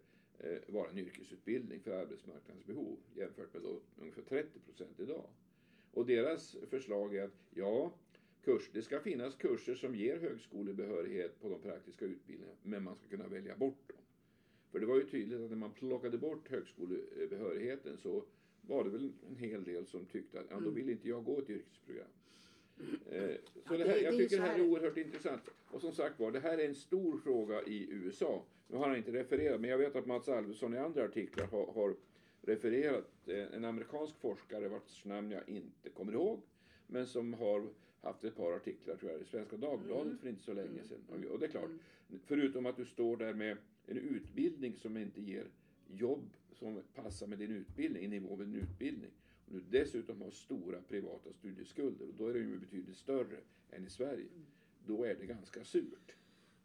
vara 0.68 0.90
en 0.90 0.98
yrkesutbildning 0.98 1.80
för 1.80 1.92
arbetsmarknadens 1.92 2.66
behov 2.66 2.98
jämfört 3.16 3.54
med 3.54 3.62
då 3.64 3.80
ungefär 4.02 4.22
30 4.22 4.60
procent 4.60 5.00
idag. 5.00 5.30
Och 5.92 6.06
deras 6.06 6.56
förslag 6.70 7.16
är 7.16 7.24
att 7.24 7.38
ja, 7.50 7.94
kurs, 8.44 8.70
det 8.74 8.82
ska 8.82 9.00
finnas 9.00 9.36
kurser 9.36 9.76
som 9.76 9.96
ger 9.96 10.20
högskolebehörighet 10.20 11.42
på 11.42 11.50
de 11.50 11.62
praktiska 11.62 12.06
utbildningarna, 12.06 12.58
men 12.64 12.84
man 12.84 12.96
ska 12.96 13.08
kunna 13.08 13.28
välja 13.28 13.56
bort 13.58 13.88
dem. 13.88 13.98
För 14.72 14.80
det 14.80 14.86
var 14.86 14.96
ju 14.96 15.04
tydligt 15.10 15.40
att 15.40 15.50
när 15.50 15.58
man 15.58 15.72
plockade 15.72 16.18
bort 16.18 16.50
högskolebehörigheten 16.50 17.98
så 17.98 18.26
var 18.62 18.84
det 18.84 18.90
väl 18.90 19.12
en 19.30 19.36
hel 19.36 19.64
del 19.64 19.86
som 19.86 20.06
tyckte 20.06 20.40
att 20.40 20.46
ja, 20.50 20.56
då 20.56 20.62
Mm. 20.62 20.74
vill 20.74 20.90
inte 20.90 21.10
jag 21.10 21.24
gå 21.24 21.40
ett 21.40 21.50
yrkesprogram. 21.50 22.08
Eh, 23.12 23.36
så 23.68 23.78
det 23.78 23.84
här, 23.86 23.98
jag 23.98 24.18
tycker 24.18 24.38
det 24.38 24.44
här 24.44 24.60
är 24.60 24.64
oerhört 24.70 24.98
intressant. 24.98 25.42
Och 25.72 25.82
som 25.82 25.92
sagt 25.92 26.20
var, 26.20 26.32
det 26.32 26.40
här 26.40 26.58
är 26.58 26.66
en 26.68 26.76
stor 26.76 27.18
fråga 27.18 27.64
i 27.64 27.88
USA. 27.92 28.44
Nu 28.68 28.78
har 28.78 28.88
han 28.88 28.98
inte 28.98 29.12
refererat, 29.12 29.62
men 29.62 29.70
jag 29.70 29.78
vet 29.78 29.96
att 29.96 30.06
Mats 30.06 30.30
Alvesson 30.30 30.74
i 30.74 30.78
andra 30.78 31.04
artiklar 31.06 31.46
har, 31.48 31.66
har 31.74 31.96
refererat 32.42 33.28
eh, 33.28 33.54
en 33.56 33.66
amerikansk 33.66 34.16
forskare 34.20 34.68
vars 34.68 35.06
namn 35.06 35.32
jag 35.32 35.50
inte 35.50 35.90
kommer 35.90 36.14
ihåg, 36.14 36.42
men 36.88 37.08
som 37.08 37.34
har 37.34 37.68
haft 38.02 38.24
ett 38.24 38.36
par 38.36 38.52
artiklar 38.54 38.96
tror 38.96 39.12
jag, 39.12 39.22
i 39.22 39.26
Svenska 39.26 39.58
Dagbladet 39.58 40.06
Mm. 40.06 40.18
för 40.18 40.30
inte 40.30 40.44
så 40.44 40.54
länge 40.54 40.70
Mm. 40.70 40.86
sedan. 40.88 41.26
Och- 41.32 41.40
det 41.40 41.46
är 41.46 41.50
klart, 41.50 41.66
Mm. 42.10 42.20
förutom 42.26 42.66
att 42.66 42.78
du 42.78 42.86
står 42.86 43.18
där 43.18 43.34
med 43.34 43.58
en 43.86 43.98
utbildning 43.98 44.76
som 44.78 44.98
inte 44.98 45.22
ger 45.22 45.46
jobb 45.88 46.30
som 46.54 46.82
passar 46.96 47.28
med 47.28 47.38
din 47.40 47.52
utbildning, 47.52 48.04
i 48.04 48.08
nivå 48.08 48.36
med 48.36 48.48
din 48.48 48.56
utbildning. 48.62 49.12
Och 49.46 49.54
du 49.54 49.62
dessutom 49.62 50.22
har 50.22 50.32
stora 50.32 50.82
privata 50.82 51.34
studieskulder, 51.34 52.08
och 52.08 52.14
då 52.14 52.28
är 52.28 52.34
det 52.34 52.40
ju 52.40 52.60
betydligt 52.60 52.98
större 52.98 53.40
än 53.72 53.86
i 53.86 53.90
Sverige. 53.90 54.28
Mm. 54.28 54.46
Då 54.86 55.04
är 55.04 55.16
det 55.16 55.26
ganska 55.26 55.64
surt. 55.64 56.16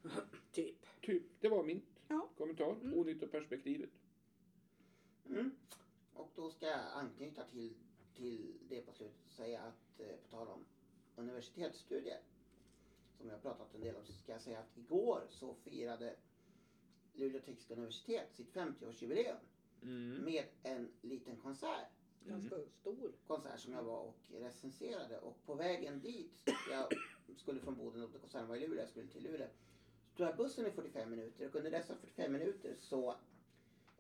Typ. 0.53 0.87
Typ, 1.01 1.23
det 1.41 1.49
var 1.49 1.65
min 1.65 1.83
Ja. 2.09 2.29
kommentar. 2.37 2.73
Mm. 2.73 2.99
Onyttoperspektivet. 2.99 3.91
Mm. 5.29 5.51
Och 6.15 6.33
då 6.37 6.51
ska 6.51 6.67
jag 6.67 6.81
anknyta 6.95 7.45
till, 7.45 7.75
till 8.15 8.55
det 8.69 8.81
på 8.81 8.93
slutet 8.93 9.27
och 9.27 9.33
säga 9.33 9.61
att 9.61 10.01
eh, 10.01 10.17
på 10.23 10.29
tal 10.29 10.49
om 10.49 10.65
universitetsstudier 11.17 12.21
som 13.19 13.29
jag 13.29 13.35
har 13.35 13.41
pratat 13.41 13.75
en 13.75 13.81
del 13.81 13.97
om 13.97 14.05
så 14.05 14.13
ska 14.13 14.33
jag 14.33 14.41
säga 14.43 14.59
att 14.59 14.79
igår 14.79 15.27
så 15.31 15.55
firade 15.55 16.17
Luleå 17.15 17.41
tekniska 17.41 17.75
universitet 17.75 18.35
sitt 18.35 18.55
50-årsjubileum 18.55 19.37
Mm. 19.83 20.25
med 20.25 20.45
en 20.63 20.89
liten 21.01 21.37
konsert. 21.37 21.89
Ganska 22.25 22.57
stor. 22.81 23.13
Konsert 23.27 23.61
som 23.61 23.73
jag 23.73 23.83
var 23.83 23.99
och 23.99 24.17
recenserade 24.33 25.19
och 25.19 25.47
på 25.47 25.55
vägen 25.55 26.01
dit, 26.01 26.51
jag 26.71 26.89
skulle 27.37 27.61
från 27.61 27.77
Boden 27.77 28.03
upp 28.03 28.11
till 28.11 28.21
konserten 28.21 28.49
var 28.49 28.57
i 28.57 28.61
Luleå, 28.61 28.79
jag 28.81 28.89
skulle 28.89 29.07
till 29.07 29.23
Luleå. 29.23 29.49
Så 30.11 30.17
tog 30.17 30.27
jag 30.27 30.37
bussen 30.37 30.67
i 30.67 30.71
45 30.71 31.11
minuter 31.11 31.47
och 31.47 31.55
under 31.55 31.71
dessa 31.71 31.95
45 31.95 32.33
minuter 32.33 32.75
så 32.79 33.15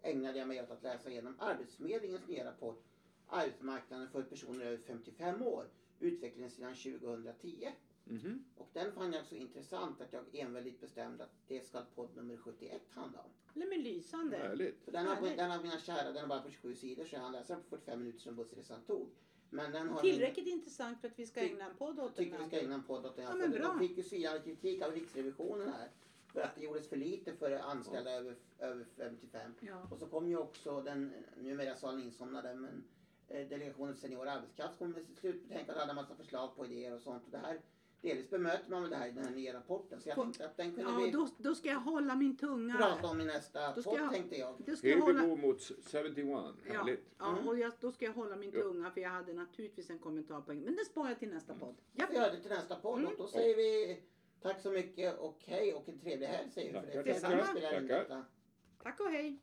ägnade 0.02 0.38
jag 0.38 0.46
mig 0.46 0.62
åt 0.62 0.70
att 0.70 0.82
läsa 0.82 1.10
igenom 1.10 1.34
Arbetsförmedlingens 1.38 2.26
nya 2.28 2.44
rapport 2.44 2.90
Arbetsmarknaden 3.32 4.08
för 4.08 4.22
personer 4.22 4.64
över 4.64 4.76
55 4.76 5.42
år, 5.42 5.68
utvecklingen 5.98 6.48
sedan 6.50 6.74
2010. 6.74 7.72
Mhm. 8.10 8.44
Och 8.56 8.68
den 8.72 8.92
fann 8.92 9.12
jag 9.12 9.26
så 9.26 9.34
intressant 9.34 10.00
att 10.00 10.12
jag 10.12 10.24
enväldigt 10.32 10.80
bestämde 10.80 11.24
att 11.24 11.34
det 11.48 11.66
ska 11.66 11.82
podd 11.94 12.16
nummer 12.16 12.36
71 12.36 12.82
handla 12.90 13.18
om. 13.20 13.30
Nej 13.54 13.68
men 13.68 13.82
lysande. 13.82 14.36
Härligt. 14.36 14.84
För 14.84 14.92
den 14.92 15.06
har, 15.06 15.14
Härligt. 15.14 15.36
den 15.36 15.50
har 15.50 15.62
mina 15.62 15.78
kära, 15.78 16.12
den 16.12 16.16
har 16.20 16.26
bara 16.26 16.42
på 16.42 16.50
27 16.50 16.74
sidor 16.74 17.04
så 17.04 17.14
jag 17.16 17.20
hann 17.20 17.32
läsa 17.32 17.54
den 17.54 17.62
på 17.62 17.68
45 17.68 17.98
minuter 17.98 18.18
som 18.20 18.36
bussresan 18.36 18.82
tog. 18.82 19.08
Men 19.50 19.72
den 19.72 19.88
har 19.88 20.00
Tillräckligt 20.00 20.46
intressant 20.46 21.00
för 21.00 21.08
att 21.08 21.18
vi 21.18 21.26
ska 21.26 21.40
ägna 21.40 21.64
en 21.64 21.76
podd 21.76 21.98
åt 21.98 22.04
Jag 22.04 22.16
tycker 22.16 22.32
den. 22.38 22.42
vi 22.42 22.48
ska 22.56 22.60
ägna 22.60 22.74
en 22.74 22.82
podd 22.82 23.06
åt 23.06 23.16
den. 23.16 23.24
Ja, 23.24 23.34
men 23.34 23.50
bra. 23.50 23.60
De 23.62 23.78
fick 23.78 23.96
ju 23.96 24.02
svidande 24.02 24.40
kritik 24.40 24.82
av 24.82 24.92
Riksrevisionen 24.92 25.68
här. 25.72 25.90
För 26.32 26.40
att 26.40 26.54
det 26.54 26.60
gjordes 26.64 26.88
för 26.88 26.96
lite 26.96 27.32
för 27.32 27.50
anställda 27.52 28.10
över, 28.10 28.36
över 28.58 28.84
55. 28.96 29.54
Ja. 29.60 29.86
Och 29.90 29.98
så 29.98 30.06
kom 30.06 30.28
ju 30.28 30.36
också 30.36 30.80
den, 30.80 31.12
numera 31.36 31.76
salen 31.76 32.02
insomnade, 32.02 32.54
men 32.54 32.84
eh, 33.28 33.48
Delegationen 33.48 33.94
för 33.94 34.00
senior 34.00 34.28
arbetskraft 34.28 34.78
kom 34.78 34.90
med 34.90 35.04
sitt 35.06 35.18
slutbetänkande 35.18 35.72
och 35.72 35.78
hade 35.80 35.90
en 35.90 35.96
massa 35.96 36.14
förslag 36.16 36.56
på 36.56 36.66
idéer 36.66 36.94
och 36.94 37.00
sånt. 37.02 37.24
Och 37.24 37.30
det 37.30 37.38
här, 37.38 37.60
delvis 38.02 38.30
bemöter 38.30 38.70
man 38.70 38.82
med 38.82 38.90
det 38.90 38.96
här 38.96 39.08
i 39.08 39.10
den 39.10 39.24
här 39.24 39.30
nya 39.34 39.54
rapporten. 39.54 40.00
Så 40.00 40.08
jag 40.08 40.16
tänkte 40.16 40.44
att 40.46 40.56
den 40.56 40.74
kunde 40.74 40.90
Ja, 40.90 40.98
vi 41.04 41.10
då, 41.10 41.28
då 41.38 41.54
ska 41.54 41.68
jag 41.68 41.80
hålla 41.80 42.14
min 42.16 42.36
tunga. 42.36 42.76
prata 42.76 43.06
om 43.08 43.20
i 43.20 43.24
nästa 43.24 43.74
Då 43.74 43.82
ska 43.82 43.90
podd 43.90 44.00
jag- 44.00 44.12
tänkte 44.12 44.36
jag. 44.36 44.54
Då 44.66 44.76
ska 44.76 44.88
jag 44.88 44.96
Here 44.96 45.12
we 45.12 45.18
hålla... 45.20 45.34
go 45.34 45.36
mot 45.46 45.62
71. 45.62 46.26
Ja, 46.66 46.72
Härligt. 46.72 47.04
ja 47.18 47.32
Mm. 47.32 47.48
och 47.48 47.58
jag, 47.58 47.72
då 47.80 47.92
ska 47.92 48.04
jag 48.04 48.12
hålla 48.12 48.36
min 48.36 48.50
Ja. 48.54 48.60
tunga 48.62 48.90
för 48.90 49.00
jag 49.00 49.10
hade 49.10 49.32
naturligtvis 49.34 49.90
en 49.90 49.98
kommentar 49.98 50.40
på 50.40 50.52
Men 50.52 50.76
det 50.76 50.84
sparar 50.84 51.08
jag 51.08 51.18
till 51.18 51.28
nästa 51.30 51.54
podd. 51.54 51.74
Ja. 51.92 52.06
Vi 52.10 52.16
gör 52.16 52.30
det 52.30 52.40
till 52.40 52.50
nästa 52.50 52.76
podd 52.76 52.98
Mm. 52.98 53.10
och 53.12 53.18
då 53.18 53.26
säger 53.26 53.56
vi 53.56 54.00
tack 54.42 54.60
så 54.60 54.70
mycket 54.70 55.18
och 55.18 55.38
hej 55.46 55.74
och 55.74 55.88
en 55.88 55.98
trevlig 55.98 56.26
helg 56.26 56.50
säger 56.50 56.82
vi. 56.86 56.92
För 56.92 57.02
det 57.04 57.14
Tackar, 57.20 57.88
tackar. 57.98 58.24
Tack 58.82 59.00
och 59.00 59.06
hej. 59.10 59.38